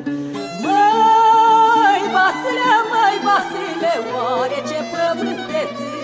Măi, 0.62 2.02
Vasile, 2.14 2.72
măi, 2.90 3.16
Vasile, 3.26 3.92
oare 4.14 4.58
ce 4.68 4.78
pământ 4.92 5.46
te 5.46 5.62
ține? 5.76 5.95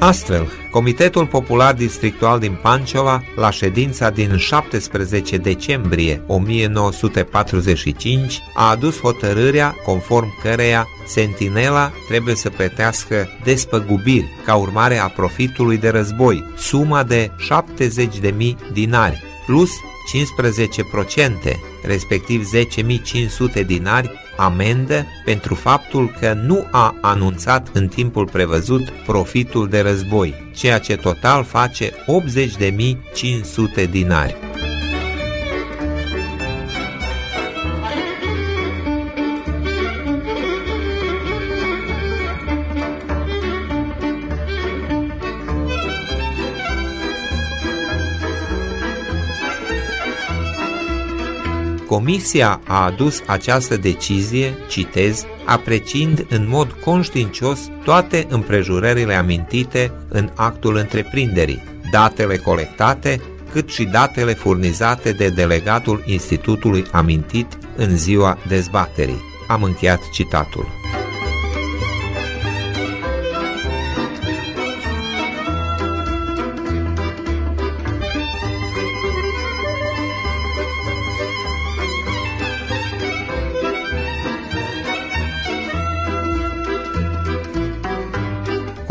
Astfel, 0.00 0.48
Comitetul 0.70 1.26
Popular 1.26 1.74
Districtual 1.74 2.38
din 2.38 2.58
Panciova, 2.62 3.24
la 3.36 3.50
ședința 3.50 4.10
din 4.10 4.36
17 4.36 5.36
decembrie 5.36 6.22
1945, 6.26 8.42
a 8.54 8.70
adus 8.70 9.00
hotărârea 9.00 9.74
conform 9.84 10.40
căreia 10.42 10.88
Sentinela 11.06 11.92
trebuie 12.08 12.34
să 12.34 12.50
plătească 12.50 13.28
despăgubiri 13.44 14.28
ca 14.44 14.54
urmare 14.54 14.98
a 14.98 15.08
profitului 15.08 15.78
de 15.78 15.88
război, 15.88 16.44
suma 16.56 17.02
de 17.02 17.30
70.000 18.20 18.54
dinari, 18.72 19.22
plus 19.46 19.70
15%, 21.44 21.48
respectiv 21.82 22.50
10.500 23.60 23.66
dinari, 23.66 24.10
amendă 24.38 25.06
pentru 25.24 25.54
faptul 25.54 26.14
că 26.20 26.32
nu 26.32 26.66
a 26.70 26.94
anunțat 27.00 27.68
în 27.72 27.88
timpul 27.88 28.28
prevăzut 28.28 28.90
profitul 29.06 29.68
de 29.68 29.80
război, 29.80 30.34
ceea 30.54 30.78
ce 30.78 30.96
total 30.96 31.44
face 31.44 31.90
80.500 31.90 33.90
dinari. 33.90 34.47
Comisia 51.98 52.60
a 52.66 52.84
adus 52.84 53.22
această 53.26 53.76
decizie, 53.76 54.54
citez, 54.68 55.24
apreciind 55.44 56.26
în 56.28 56.48
mod 56.48 56.72
conștiincios 56.84 57.60
toate 57.84 58.26
împrejurările 58.28 59.14
amintite 59.14 59.92
în 60.08 60.30
actul 60.34 60.76
întreprinderii, 60.76 61.62
datele 61.90 62.36
colectate, 62.36 63.20
cât 63.52 63.68
și 63.68 63.84
datele 63.84 64.32
furnizate 64.32 65.12
de 65.12 65.28
delegatul 65.28 66.02
institutului 66.06 66.84
amintit 66.92 67.58
în 67.76 67.96
ziua 67.96 68.38
dezbaterii. 68.48 69.22
Am 69.48 69.62
încheiat 69.62 70.00
citatul. 70.12 70.66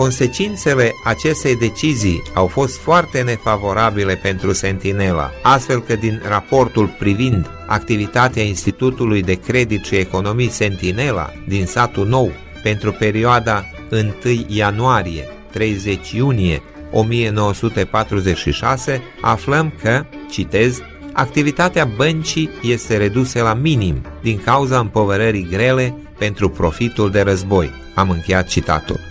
Consecințele 0.07 0.91
acestei 1.03 1.55
decizii 1.55 2.21
au 2.33 2.47
fost 2.47 2.77
foarte 2.77 3.21
nefavorabile 3.21 4.15
pentru 4.15 4.53
Sentinela, 4.53 5.31
astfel 5.41 5.81
că 5.81 5.95
din 5.95 6.21
raportul 6.27 6.95
privind 6.99 7.49
activitatea 7.65 8.43
Institutului 8.43 9.21
de 9.21 9.33
Credit 9.33 9.85
și 9.85 9.95
Economii 9.95 10.49
Sentinela 10.49 11.33
din 11.47 11.65
satul 11.65 12.07
nou 12.07 12.31
pentru 12.63 12.91
perioada 12.91 13.65
1 13.91 14.13
ianuarie-30 14.47 16.11
iunie 16.13 16.61
1946, 16.91 19.01
aflăm 19.21 19.73
că, 19.81 20.05
citez, 20.29 20.79
activitatea 21.13 21.85
băncii 21.95 22.49
este 22.61 22.97
redusă 22.97 23.41
la 23.41 23.53
minim 23.53 24.01
din 24.21 24.41
cauza 24.43 24.79
împovărării 24.79 25.47
grele 25.51 25.93
pentru 26.17 26.49
profitul 26.49 27.11
de 27.11 27.21
război. 27.21 27.71
Am 27.95 28.09
încheiat 28.09 28.47
citatul. 28.47 29.06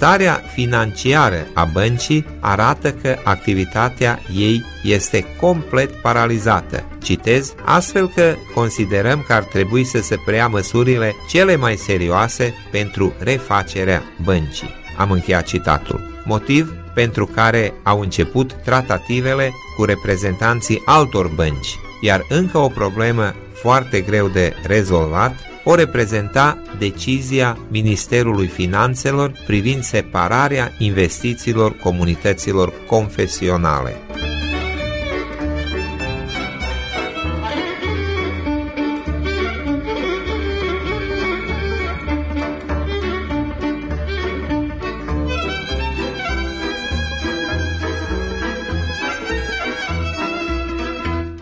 Starea 0.00 0.42
financiară 0.52 1.46
a 1.54 1.64
băncii 1.64 2.26
arată 2.38 2.92
că 2.92 3.16
activitatea 3.24 4.20
ei 4.34 4.64
este 4.82 5.24
complet 5.40 5.90
paralizată. 5.90 6.84
Citez, 7.02 7.54
astfel 7.64 8.08
că 8.08 8.34
considerăm 8.54 9.24
că 9.26 9.32
ar 9.32 9.42
trebui 9.42 9.84
să 9.84 10.00
se 10.00 10.16
preia 10.24 10.48
măsurile 10.48 11.14
cele 11.28 11.56
mai 11.56 11.76
serioase 11.76 12.54
pentru 12.70 13.12
refacerea 13.18 14.02
băncii. 14.24 14.74
Am 14.96 15.10
încheiat 15.10 15.44
citatul. 15.46 16.22
Motiv 16.24 16.74
pentru 16.94 17.26
care 17.26 17.72
au 17.82 18.00
început 18.00 18.52
tratativele 18.64 19.52
cu 19.76 19.84
reprezentanții 19.84 20.82
altor 20.84 21.28
bănci, 21.34 21.78
iar 22.00 22.24
încă 22.28 22.58
o 22.58 22.68
problemă 22.68 23.34
foarte 23.52 24.00
greu 24.00 24.28
de 24.28 24.52
rezolvat 24.66 25.49
o 25.70 25.74
reprezenta 25.74 26.58
decizia 26.78 27.58
Ministerului 27.68 28.46
Finanțelor 28.46 29.32
privind 29.46 29.82
separarea 29.82 30.72
investițiilor 30.78 31.76
comunităților 31.76 32.72
confesionale. 32.86 33.96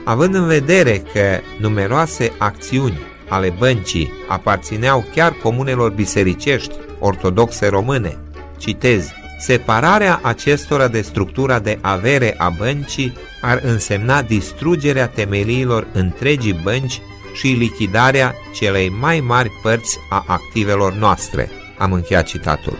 Având 0.04 0.34
în 0.34 0.46
vedere 0.46 1.02
că 1.12 1.40
numeroase 1.58 2.32
acțiuni 2.38 3.07
ale 3.28 3.54
băncii 3.58 4.12
aparțineau 4.28 5.04
chiar 5.14 5.32
comunelor 5.32 5.90
bisericești 5.90 6.74
ortodoxe 6.98 7.66
române. 7.66 8.18
Citez, 8.58 9.12
Separarea 9.38 10.20
acestora 10.22 10.88
de 10.88 11.00
structura 11.00 11.58
de 11.58 11.78
avere 11.80 12.34
a 12.38 12.48
băncii 12.58 13.12
ar 13.40 13.60
însemna 13.62 14.22
distrugerea 14.22 15.06
temeliilor 15.06 15.86
întregii 15.92 16.60
bănci 16.62 17.00
și 17.34 17.46
lichidarea 17.46 18.34
celei 18.54 18.88
mai 18.88 19.20
mari 19.20 19.50
părți 19.62 19.98
a 20.10 20.24
activelor 20.26 20.92
noastre. 20.92 21.50
Am 21.78 21.92
încheiat 21.92 22.26
citatul. 22.26 22.78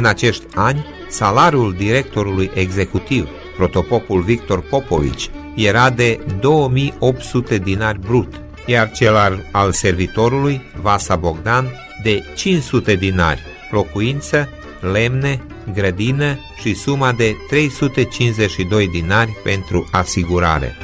În 0.00 0.06
acești 0.06 0.44
ani, 0.54 0.86
salariul 1.08 1.74
directorului 1.78 2.50
executiv, 2.54 3.28
protopopul 3.56 4.20
Victor 4.20 4.60
Popovici, 4.60 5.30
era 5.54 5.90
de 5.90 6.20
2800 6.40 7.58
dinari 7.58 7.98
brut, 7.98 8.40
iar 8.66 8.90
cel 8.90 9.16
al, 9.16 9.48
al 9.52 9.72
servitorului, 9.72 10.60
Vasa 10.82 11.16
Bogdan, 11.16 11.66
de 12.02 12.22
500 12.36 12.94
dinari, 12.94 13.42
locuință, 13.70 14.48
lemne, 14.92 15.42
grădină 15.72 16.38
și 16.60 16.74
suma 16.74 17.12
de 17.12 17.36
352 17.48 18.88
dinari 18.88 19.36
pentru 19.42 19.88
asigurare. 19.90 20.74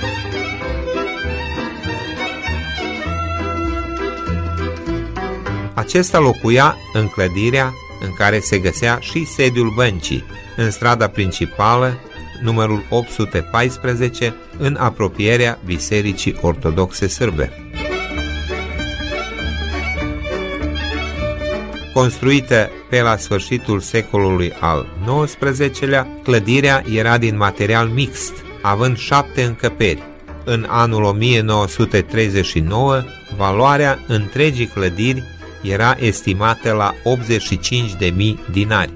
Acesta 5.74 6.18
locuia 6.18 6.76
în 6.92 7.08
clădirea 7.08 7.74
în 8.00 8.12
care 8.12 8.40
se 8.40 8.58
găsea 8.58 8.98
și 9.00 9.24
sediul 9.24 9.72
băncii, 9.74 10.24
în 10.56 10.70
strada 10.70 11.08
principală, 11.08 12.00
numărul 12.42 12.84
814, 12.88 14.34
în 14.58 14.76
apropierea 14.78 15.58
Bisericii 15.64 16.38
Ortodoxe 16.40 17.06
Sârbe. 17.06 17.52
Construită 21.92 22.70
pe 22.90 23.00
la 23.00 23.16
sfârșitul 23.16 23.80
secolului 23.80 24.52
al 24.60 24.86
XIX-lea, 25.24 26.08
clădirea 26.22 26.82
era 26.94 27.18
din 27.18 27.36
material 27.36 27.88
mixt, 27.88 28.32
având 28.62 28.96
șapte 28.96 29.42
încăperi. 29.42 30.02
În 30.44 30.66
anul 30.68 31.02
1939, 31.02 33.02
valoarea 33.36 33.98
întregii 34.06 34.66
clădiri 34.66 35.22
era 35.62 35.96
estimată 36.00 36.72
la 36.72 36.94
85.000 36.94 38.34
dinari. 38.50 38.92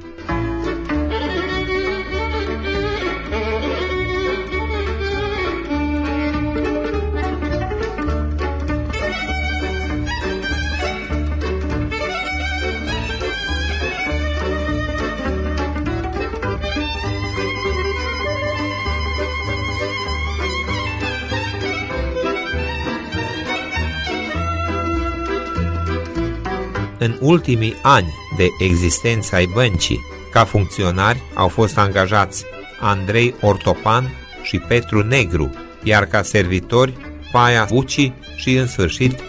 în 27.00 27.16
ultimii 27.20 27.76
ani 27.82 28.14
de 28.36 28.46
existență 28.58 29.34
ai 29.34 29.46
băncii. 29.54 30.00
Ca 30.32 30.44
funcționari 30.44 31.22
au 31.34 31.48
fost 31.48 31.78
angajați 31.78 32.44
Andrei 32.80 33.34
Ortopan 33.40 34.10
și 34.42 34.58
Petru 34.58 35.02
Negru, 35.02 35.50
iar 35.82 36.06
ca 36.06 36.22
servitori 36.22 36.96
Paia 37.32 37.64
Vuci 37.64 38.12
și, 38.36 38.54
în 38.56 38.66
sfârșit, 38.66 39.20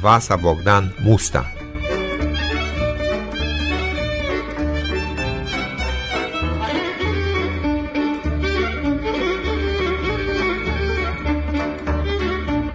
Vasa 0.00 0.36
Bogdan 0.36 0.94
Musta. 1.04 1.52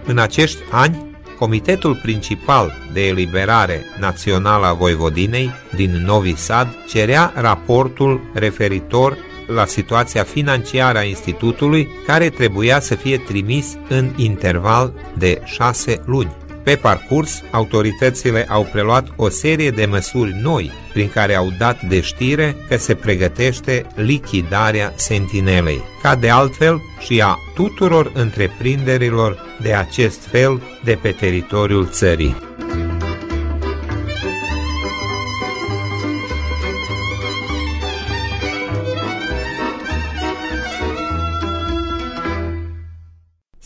În 0.04 0.18
acești 0.18 0.58
ani, 0.70 1.05
Comitetul 1.38 1.98
Principal 2.02 2.72
de 2.92 3.06
Eliberare 3.06 3.84
Națională 3.98 4.66
a 4.66 4.72
Voivodinei 4.72 5.50
din 5.74 5.90
Novi 5.90 6.36
Sad 6.36 6.68
cerea 6.88 7.32
raportul 7.34 8.20
referitor 8.34 9.16
la 9.46 9.64
situația 9.64 10.22
financiară 10.22 10.98
a 10.98 11.02
institutului, 11.02 11.88
care 12.06 12.28
trebuia 12.28 12.80
să 12.80 12.94
fie 12.94 13.18
trimis 13.18 13.76
în 13.88 14.12
interval 14.16 14.92
de 15.18 15.40
șase 15.44 16.02
luni. 16.04 16.45
Pe 16.66 16.76
parcurs, 16.76 17.42
autoritățile 17.50 18.46
au 18.48 18.68
preluat 18.72 19.06
o 19.16 19.28
serie 19.28 19.70
de 19.70 19.84
măsuri 19.84 20.36
noi 20.42 20.72
prin 20.92 21.08
care 21.08 21.34
au 21.34 21.52
dat 21.58 21.82
de 21.82 22.00
știre 22.00 22.56
că 22.68 22.76
se 22.76 22.94
pregătește 22.94 23.86
lichidarea 23.94 24.92
sentinelei, 24.96 25.82
ca 26.02 26.16
de 26.16 26.30
altfel 26.30 26.80
și 26.98 27.22
a 27.22 27.36
tuturor 27.54 28.10
întreprinderilor 28.14 29.38
de 29.62 29.74
acest 29.74 30.26
fel 30.26 30.62
de 30.84 30.98
pe 31.02 31.10
teritoriul 31.10 31.86
țării. 31.86 32.45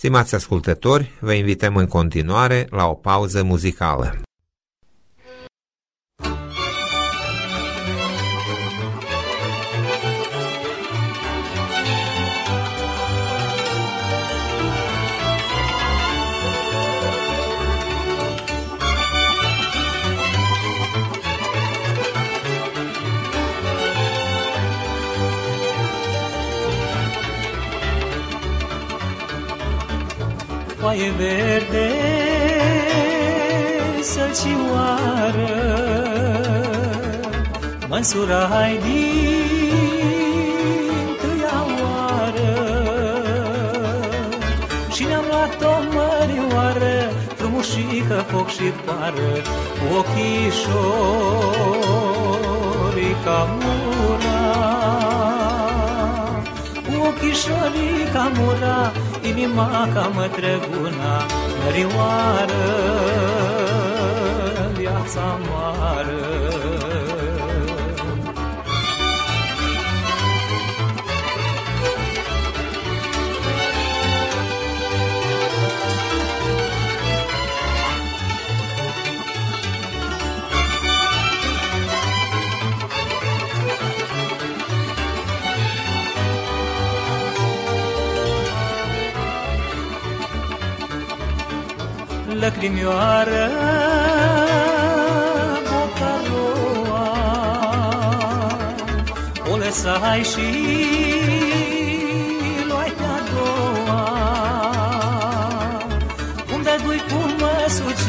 Stimați 0.00 0.34
ascultători, 0.34 1.10
vă 1.20 1.32
invităm 1.32 1.76
în 1.76 1.86
continuare 1.86 2.66
la 2.70 2.86
o 2.86 2.94
pauză 2.94 3.42
muzicală. 3.42 4.29
Foaie 30.90 31.10
verde, 31.10 31.90
sălcioară, 34.12 35.54
măsurai 37.88 38.78
din 38.84 39.76
tâia 41.20 41.60
oară. 41.82 42.54
Și 44.92 45.02
ne-am 45.04 45.24
luat 45.30 45.62
o 45.62 45.74
mărioară, 45.94 46.96
frumușică, 47.34 48.24
foc 48.30 48.48
și 48.48 48.68
pară, 48.84 49.32
cu 49.78 49.84
ochișorii 49.98 50.76
ca 53.24 53.40
mura. 53.60 54.42
Cu 56.86 56.92
ochișorii 57.06 58.04
ca 58.12 58.24
mura, 58.34 58.92
inima 59.30 59.88
ca 59.94 60.10
mătrăguna, 60.14 61.14
mărioară, 61.64 62.64
viața 64.76 65.38
moară. 65.46 65.69
Lăcrimioară 92.40 93.50
bocaroa 95.68 97.08
O 99.50 99.56
lăsai 99.56 100.22
și 100.32 100.48
luai 102.68 102.92
pe-a 102.98 103.18
doua. 103.32 104.04
Unde 106.54 106.70
dui 106.84 107.00
cu 107.08 107.20
măsuci 107.40 108.08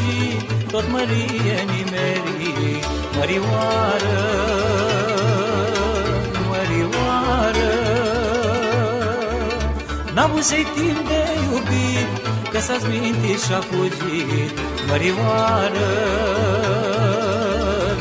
tot 0.70 0.84
mărie 0.90 1.56
nimerii 1.72 2.80
Mărioară, 3.16 4.20
mărioară. 6.48 7.72
N-am 10.14 10.30
timp 10.74 11.08
de 11.08 11.22
iubit 11.50 12.21
Că 12.21 12.21
s-a 12.66 12.78
mintit 12.88 13.40
și-a 13.40 13.60
fugit 13.60 14.58
Mărioară, 14.88 15.90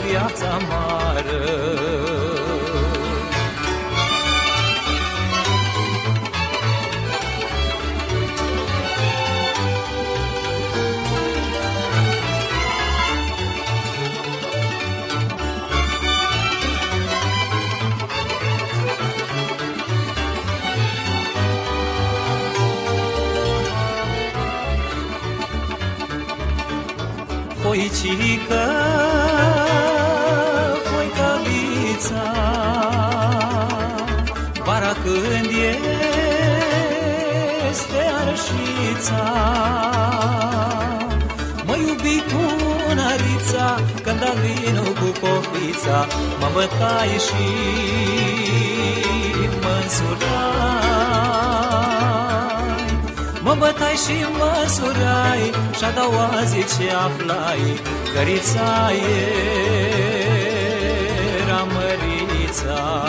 viața 0.06 0.58
mare 0.70 1.51
cofița, 45.72 46.08
mă 46.40 46.50
bătai 46.54 47.08
și 47.08 47.48
mă 49.62 49.80
însurai. 49.84 50.50
Mă 53.44 53.56
bătai 53.60 53.96
și 54.06 54.26
mă 54.38 54.68
surai 54.76 55.52
Și-a 55.78 55.92
doua 55.92 56.30
zi 56.46 56.58
ce 56.58 56.92
aflai 56.92 57.80
Cărița 58.14 58.92
era 61.42 61.68
mărița 61.74 63.01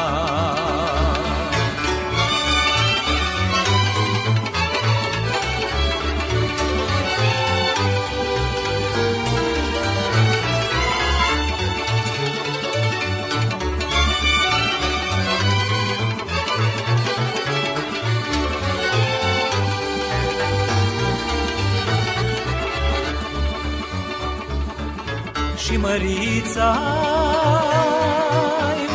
mărița 26.54 26.70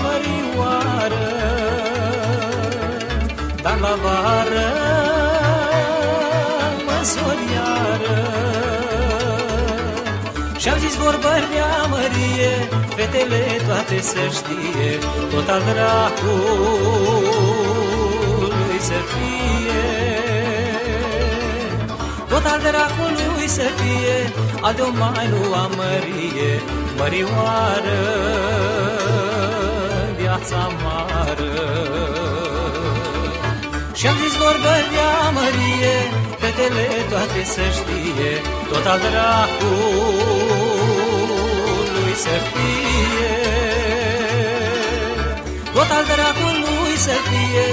mărioară, 0.01 1.27
dar 3.61 3.77
la 3.79 3.97
vară 4.03 4.69
măsoriară. 6.85 8.19
Și-am 10.57 10.77
zis 10.79 10.95
vorbă 10.95 11.27
Mărie, 11.89 12.69
fetele 12.95 13.61
toate 13.67 14.01
să 14.01 14.19
știe, 14.31 14.97
tot 15.31 15.47
al 15.49 15.61
dracului 15.71 16.29
să 18.79 18.99
fie. 19.11 19.85
Tot 22.29 22.45
al 22.45 22.59
dracului 22.59 23.47
să 23.47 23.61
fie, 23.61 24.33
al 24.61 24.73
de-o 24.73 24.89
mai 24.99 25.27
nu 25.29 25.53
amărie, 25.53 26.61
mărioară, 26.97 28.01
viața 30.17 30.71
mară. 30.83 31.57
Și-am 33.99 34.15
zis 34.23 34.33
vorbă 34.43 34.73
de 34.91 35.01
amărie 35.27 35.95
Fetele 36.41 36.87
toate 37.09 37.41
să 37.53 37.65
știe 37.77 38.31
Tot 38.69 38.85
al 38.85 38.99
dracului 39.07 39.73
să 42.25 42.35
fie 42.51 43.35
Tot 45.73 45.89
al 45.97 46.05
dracului 46.13 46.95
să 47.05 47.15
fie 47.27 47.67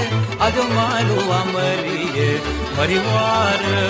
Adio 0.45 0.64
mai 0.77 1.03
lua 1.11 1.41
mărie 1.55 2.31
Mărioară 2.77 3.83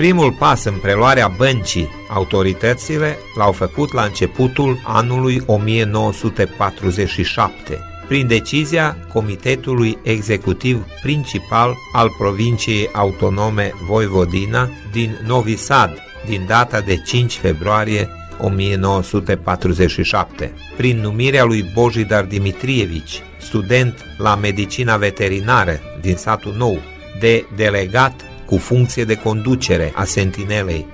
Primul 0.00 0.32
pas 0.32 0.64
în 0.64 0.74
preluarea 0.82 1.28
băncii, 1.28 1.88
autoritățile 2.08 3.18
l-au 3.36 3.52
făcut 3.52 3.92
la 3.92 4.02
începutul 4.02 4.80
anului 4.84 5.42
1947, 5.46 7.78
prin 8.08 8.26
decizia 8.26 8.96
Comitetului 9.12 9.98
Executiv 10.02 10.84
Principal 11.02 11.76
al 11.92 12.10
Provinciei 12.18 12.88
Autonome 12.92 13.72
Voivodina 13.86 14.68
din 14.92 15.18
Novi 15.26 15.56
Sad, 15.56 15.98
din 16.26 16.44
data 16.46 16.80
de 16.80 16.96
5 16.96 17.36
februarie 17.36 18.08
1947, 18.38 20.52
prin 20.76 21.00
numirea 21.00 21.44
lui 21.44 21.70
Bojidar 21.74 22.24
Dimitrievici, 22.24 23.22
student 23.38 24.04
la 24.18 24.34
medicina 24.34 24.96
veterinară 24.96 25.80
din 26.00 26.16
satul 26.16 26.54
nou, 26.56 26.78
de 27.18 27.44
delegat 27.56 28.29
cu 28.50 28.56
funcție 28.56 29.04
de 29.04 29.14
conducere 29.14 29.92
a 29.94 30.04
sentinelei. 30.04 30.86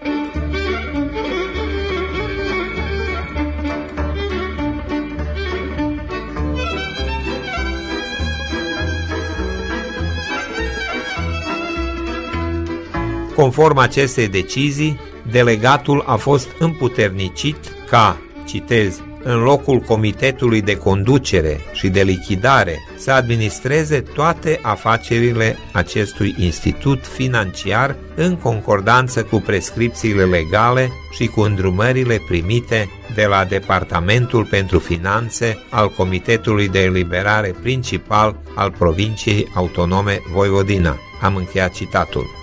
Conform 13.35 13.79
acestei 13.79 14.29
decizii, 14.29 15.01
delegatul 15.31 16.05
a 16.07 16.17
fost 16.17 16.49
împuternicit 16.59 17.57
ca, 17.89 18.21
citez, 18.47 19.03
în 19.27 19.43
locul 19.43 19.79
Comitetului 19.79 20.63
de 20.63 20.77
Conducere 20.77 21.61
și 21.73 21.89
de 21.89 22.03
Lichidare 22.03 22.79
să 22.97 23.11
administreze 23.11 24.01
toate 24.01 24.59
afacerile 24.63 25.57
acestui 25.73 26.35
institut 26.39 27.07
financiar 27.07 27.97
în 28.15 28.37
concordanță 28.37 29.23
cu 29.23 29.41
prescripțiile 29.41 30.25
legale 30.25 30.91
și 31.13 31.27
cu 31.27 31.41
îndrumările 31.41 32.21
primite 32.29 32.89
de 33.15 33.27
la 33.27 33.45
Departamentul 33.45 34.45
pentru 34.45 34.79
Finanțe 34.79 35.59
al 35.71 35.89
Comitetului 35.91 36.69
de 36.69 36.83
Eliberare 36.83 37.55
Principal 37.63 38.37
al 38.55 38.71
Provinciei 38.71 39.49
Autonome 39.55 40.21
Voivodina. 40.33 40.97
Am 41.21 41.37
încheiat 41.37 41.73
citatul. 41.73 42.36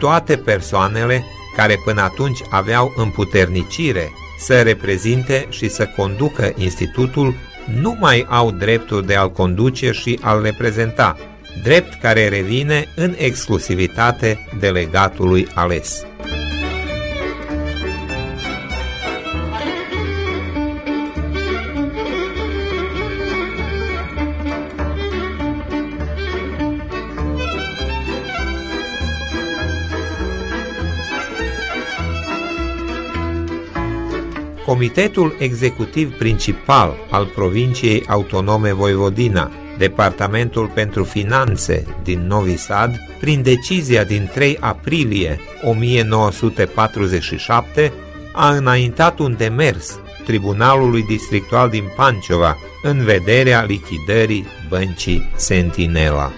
Toate 0.00 0.36
persoanele 0.36 1.24
care 1.56 1.80
până 1.84 2.00
atunci 2.00 2.38
aveau 2.50 2.92
împuternicire 2.96 4.12
să 4.38 4.62
reprezinte 4.62 5.46
și 5.50 5.68
să 5.68 5.86
conducă 5.96 6.52
institutul 6.56 7.34
nu 7.80 7.96
mai 8.00 8.26
au 8.28 8.50
dreptul 8.50 9.02
de 9.02 9.14
a-l 9.14 9.30
conduce 9.30 9.90
și 9.90 10.18
a-l 10.22 10.42
reprezenta, 10.42 11.16
drept 11.62 12.00
care 12.00 12.28
revine 12.28 12.84
în 12.96 13.14
exclusivitate 13.18 14.48
delegatului 14.58 15.48
ales. 15.54 16.04
Comitetul 34.70 35.34
Executiv 35.38 36.18
Principal 36.18 36.96
al 37.10 37.26
Provinciei 37.26 38.04
Autonome 38.06 38.72
Voivodina, 38.72 39.50
Departamentul 39.78 40.70
pentru 40.74 41.04
Finanțe 41.04 41.84
din 42.02 42.26
Novi 42.26 42.56
Sad, 42.56 42.96
prin 43.20 43.42
decizia 43.42 44.04
din 44.04 44.30
3 44.34 44.56
aprilie 44.60 45.40
1947, 45.62 47.92
a 48.32 48.50
înaintat 48.50 49.18
un 49.18 49.34
demers 49.36 49.98
Tribunalului 50.24 51.02
Districtual 51.02 51.68
din 51.68 51.84
Panciova 51.96 52.56
în 52.82 53.04
vederea 53.04 53.62
lichidării 53.62 54.46
băncii 54.68 55.30
Sentinela. 55.34 56.32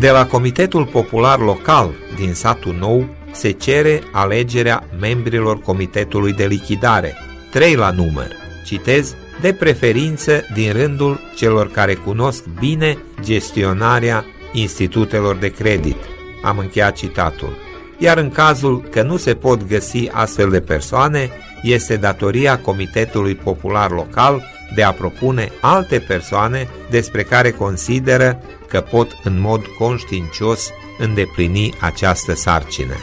De 0.00 0.10
la 0.10 0.26
Comitetul 0.26 0.86
Popular 0.86 1.38
Local 1.38 1.90
din 2.16 2.34
satul 2.34 2.74
nou 2.78 3.08
se 3.32 3.50
cere 3.50 4.02
alegerea 4.12 4.84
membrilor 5.00 5.60
Comitetului 5.60 6.32
de 6.32 6.46
Lichidare, 6.46 7.14
trei 7.50 7.74
la 7.74 7.90
număr, 7.90 8.28
citez, 8.64 9.14
de 9.40 9.52
preferință 9.52 10.44
din 10.54 10.72
rândul 10.72 11.20
celor 11.36 11.70
care 11.70 11.94
cunosc 11.94 12.44
bine 12.60 12.98
gestionarea 13.22 14.24
institutelor 14.52 15.36
de 15.36 15.48
credit. 15.48 15.96
Am 16.42 16.58
încheiat 16.58 16.96
citatul. 16.96 17.56
Iar 17.98 18.18
în 18.18 18.30
cazul 18.30 18.82
că 18.90 19.02
nu 19.02 19.16
se 19.16 19.34
pot 19.34 19.68
găsi 19.68 20.08
astfel 20.12 20.50
de 20.50 20.60
persoane, 20.60 21.30
este 21.62 21.96
datoria 21.96 22.58
Comitetului 22.58 23.34
Popular 23.34 23.90
Local 23.90 24.42
de 24.74 24.82
a 24.82 24.92
propune 24.92 25.52
alte 25.60 25.98
persoane 25.98 26.68
despre 26.90 27.22
care 27.22 27.50
consideră 27.50 28.42
că 28.68 28.80
pot 28.80 29.16
în 29.22 29.40
mod 29.40 29.66
conștiincios 29.66 30.70
îndeplini 30.98 31.74
această 31.80 32.34
sarcină. 32.34 32.94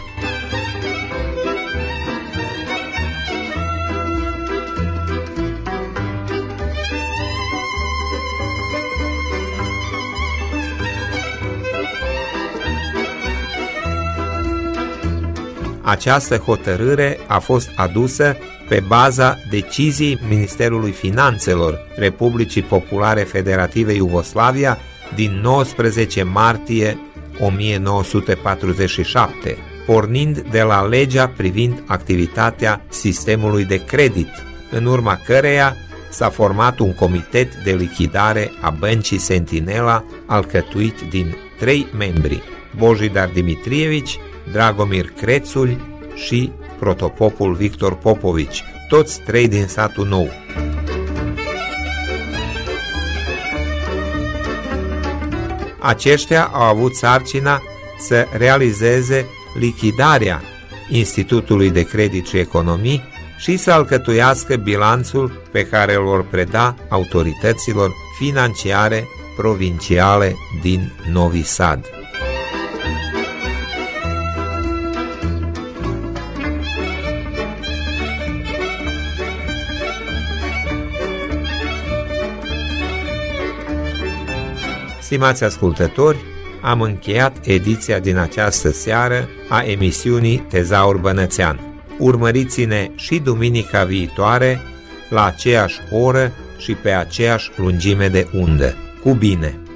Această 15.81 16.37
hotărâre 16.37 17.19
a 17.27 17.39
fost 17.39 17.69
adusă 17.75 18.37
pe 18.67 18.83
baza 18.87 19.37
deciziei 19.49 20.19
Ministerului 20.29 20.91
Finanțelor 20.91 21.87
Republicii 21.95 22.61
Populare 22.61 23.21
Federative 23.21 23.93
Iugoslavia 23.93 24.77
din 25.15 25.39
19 25.41 26.23
martie 26.23 26.97
1947, 27.39 29.57
pornind 29.85 30.39
de 30.39 30.61
la 30.61 30.81
legea 30.81 31.27
privind 31.27 31.83
activitatea 31.85 32.81
sistemului 32.89 33.65
de 33.65 33.85
credit, 33.85 34.29
în 34.71 34.85
urma 34.85 35.19
căreia 35.25 35.75
s-a 36.09 36.29
format 36.29 36.79
un 36.79 36.93
comitet 36.93 37.55
de 37.55 37.71
lichidare 37.71 38.51
a 38.61 38.69
băncii 38.69 39.17
Sentinela 39.17 40.03
alcătuit 40.25 41.01
din 41.09 41.35
trei 41.59 41.87
membri, 41.97 42.43
Bojidar 42.77 43.29
Dimitrievici, 43.33 44.19
Dragomir 44.51 45.11
Crețul 45.21 45.77
și 46.15 46.51
protopopul 46.79 47.53
Victor 47.53 47.95
Popovici, 47.95 48.63
toți 48.89 49.21
trei 49.21 49.47
din 49.47 49.67
satul 49.67 50.07
nou. 50.07 50.29
Aceștia 55.79 56.43
au 56.53 56.61
avut 56.61 56.95
sarcina 56.95 57.61
să 57.99 58.27
realizeze 58.37 59.25
lichidarea 59.59 60.41
Institutului 60.89 61.69
de 61.69 61.83
Credit 61.83 62.27
și 62.27 62.37
Economii 62.37 63.03
și 63.37 63.57
să 63.57 63.71
alcătuiască 63.71 64.55
bilanțul 64.55 65.41
pe 65.51 65.65
care 65.65 65.95
îl 65.95 66.03
vor 66.03 66.25
preda 66.25 66.75
autorităților 66.89 67.91
financiare 68.19 69.07
provinciale 69.35 70.35
din 70.61 70.91
Novi 71.11 71.43
Sad. 71.43 71.96
Stimați 85.07 85.43
ascultători, 85.43 86.17
am 86.61 86.81
încheiat 86.81 87.37
ediția 87.45 87.99
din 87.99 88.17
această 88.17 88.71
seară 88.71 89.29
a 89.49 89.63
emisiunii 89.63 90.37
Tezaur 90.37 90.97
Bănățean. 90.97 91.59
Urmăriți-ne 91.99 92.91
și 92.95 93.19
duminica 93.19 93.83
viitoare 93.83 94.61
la 95.09 95.25
aceeași 95.25 95.79
oră 95.91 96.31
și 96.57 96.73
pe 96.73 96.89
aceeași 96.89 97.51
lungime 97.55 98.07
de 98.07 98.27
undă. 98.33 98.75
Cu 99.03 99.13
bine! 99.13 99.66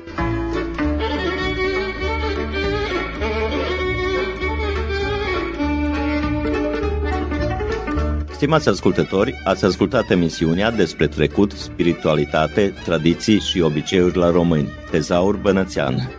Stimați 8.41 8.69
ascultători, 8.69 9.41
ați 9.43 9.65
ascultat 9.65 10.09
emisiunea 10.09 10.71
despre 10.71 11.07
trecut, 11.07 11.51
spiritualitate, 11.51 12.73
tradiții 12.83 13.39
și 13.39 13.61
obiceiuri 13.61 14.17
la 14.17 14.31
români. 14.31 14.67
Tezaur 14.91 15.35
Bănățean. 15.35 16.11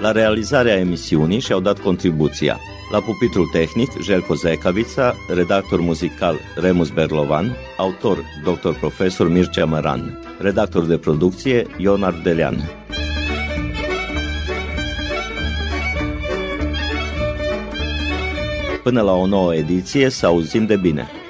La 0.00 0.12
realizarea 0.12 0.78
emisiunii 0.78 1.40
și-au 1.40 1.60
dat 1.60 1.78
contribuția 1.78 2.58
la 2.92 3.00
pupitrul 3.00 3.46
tehnic 3.52 4.02
Jelko 4.02 4.34
Zecavița, 4.34 5.14
redactor 5.34 5.80
muzical 5.80 6.36
Remus 6.56 6.90
Berlovan, 6.90 7.56
autor 7.76 8.18
dr. 8.44 8.70
profesor 8.70 9.28
Mircea 9.28 9.64
Măran, 9.64 10.18
redactor 10.38 10.84
de 10.84 10.98
producție 10.98 11.66
Ion 11.78 12.02
Ardelean. 12.02 12.83
Până 18.84 19.00
la 19.00 19.12
o 19.12 19.26
nouă 19.26 19.54
ediție, 19.54 20.08
să 20.08 20.26
auzim 20.26 20.66
de 20.66 20.76
bine! 20.76 21.23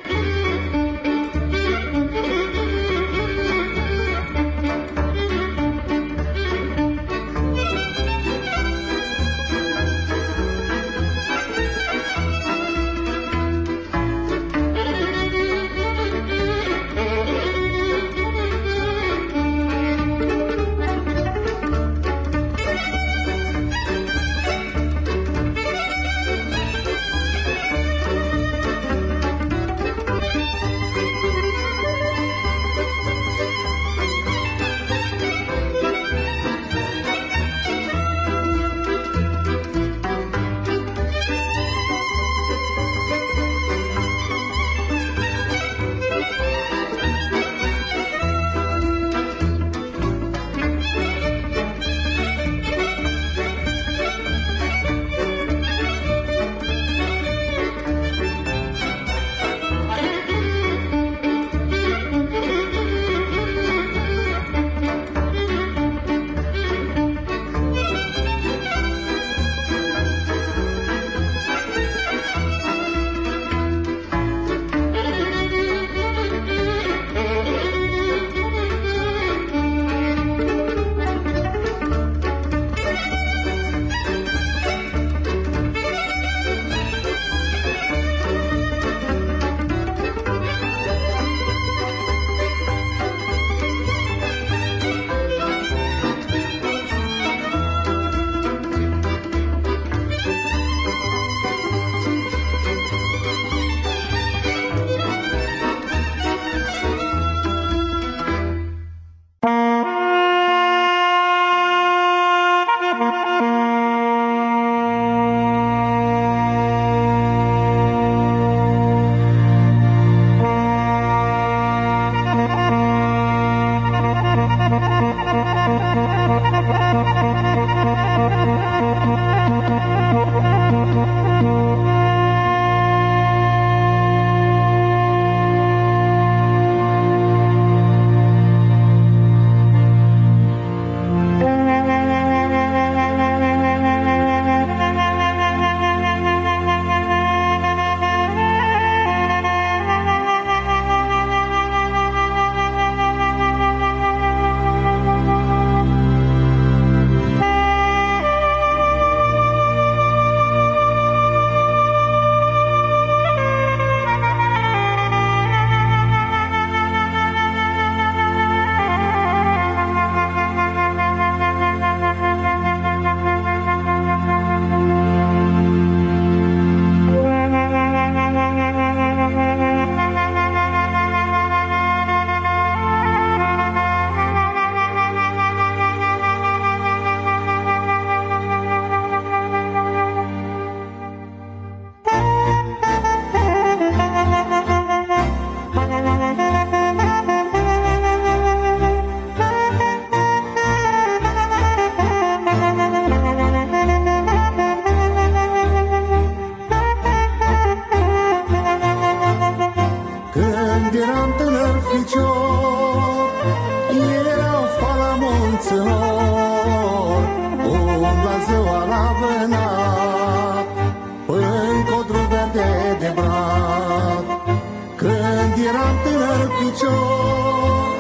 picior 226.75 227.95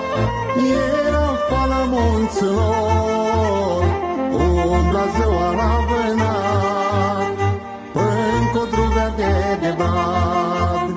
Era 1.06 1.28
fala 1.48 1.84
monților 1.94 3.84
Umbla 4.32 5.04
ziua 5.16 5.50
la 5.60 5.72
vânat 5.88 7.36
Prin 7.92 8.42
codruvea 8.54 9.08
de 9.16 9.32
debat 9.60 10.88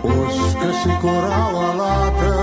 Pușcă 0.00 0.70
și 0.80 0.90
curaua 1.00 1.68
lată 1.80 2.34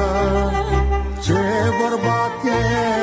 Ce 1.24 1.42
bărbat 1.80 2.44
e? 2.46 3.01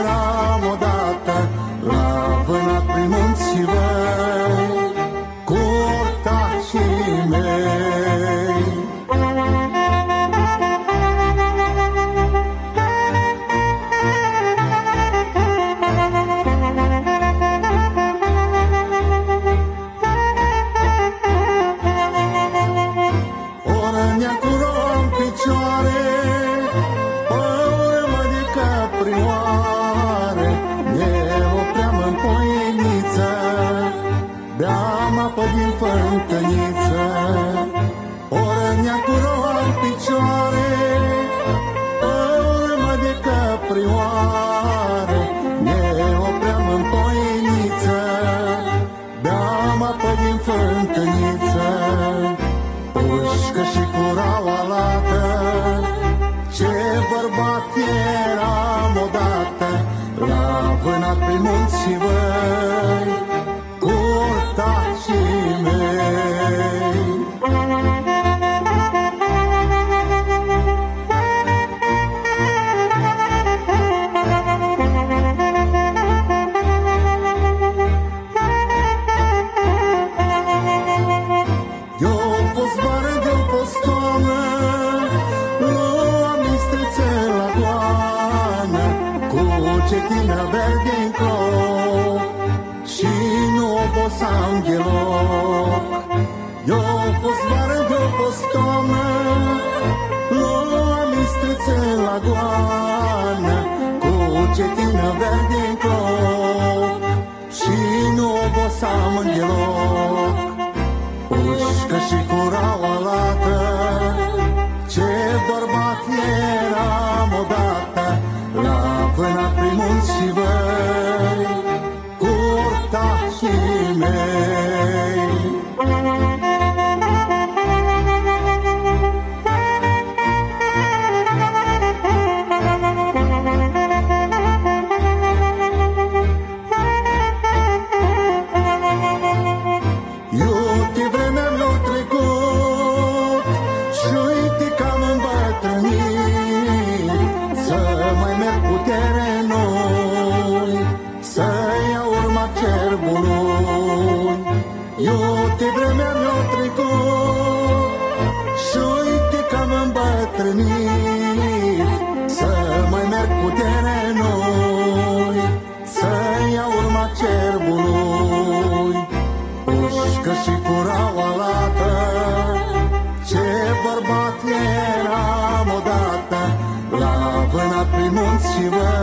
you 178.61 178.73
were 178.73 178.98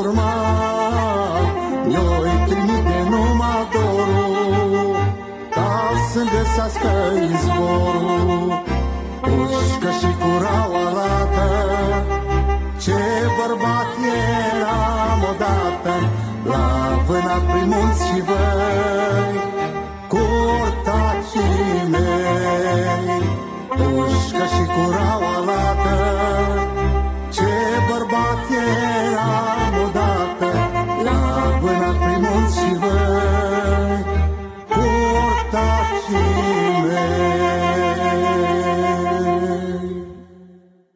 urma, 0.00 0.32
eu-i 1.98 2.34
trimite 2.46 2.98
numai 3.10 3.68
dorul, 3.72 4.96
ca 5.50 5.90
să 6.12 6.20
găsească 6.32 6.90
izvorul. 7.32 8.62
Pușcă 9.20 9.90
și 10.00 10.10
curau 10.20 10.70
arată, 10.86 11.48
ce 12.82 13.00
bărbat 13.36 13.90
eram 14.54 15.20
odată, 15.30 15.94
la 16.44 17.02
vâna 17.06 17.36
prin 17.48 17.68
munți 17.68 18.06
și 18.06 18.20
văi. 18.20 19.37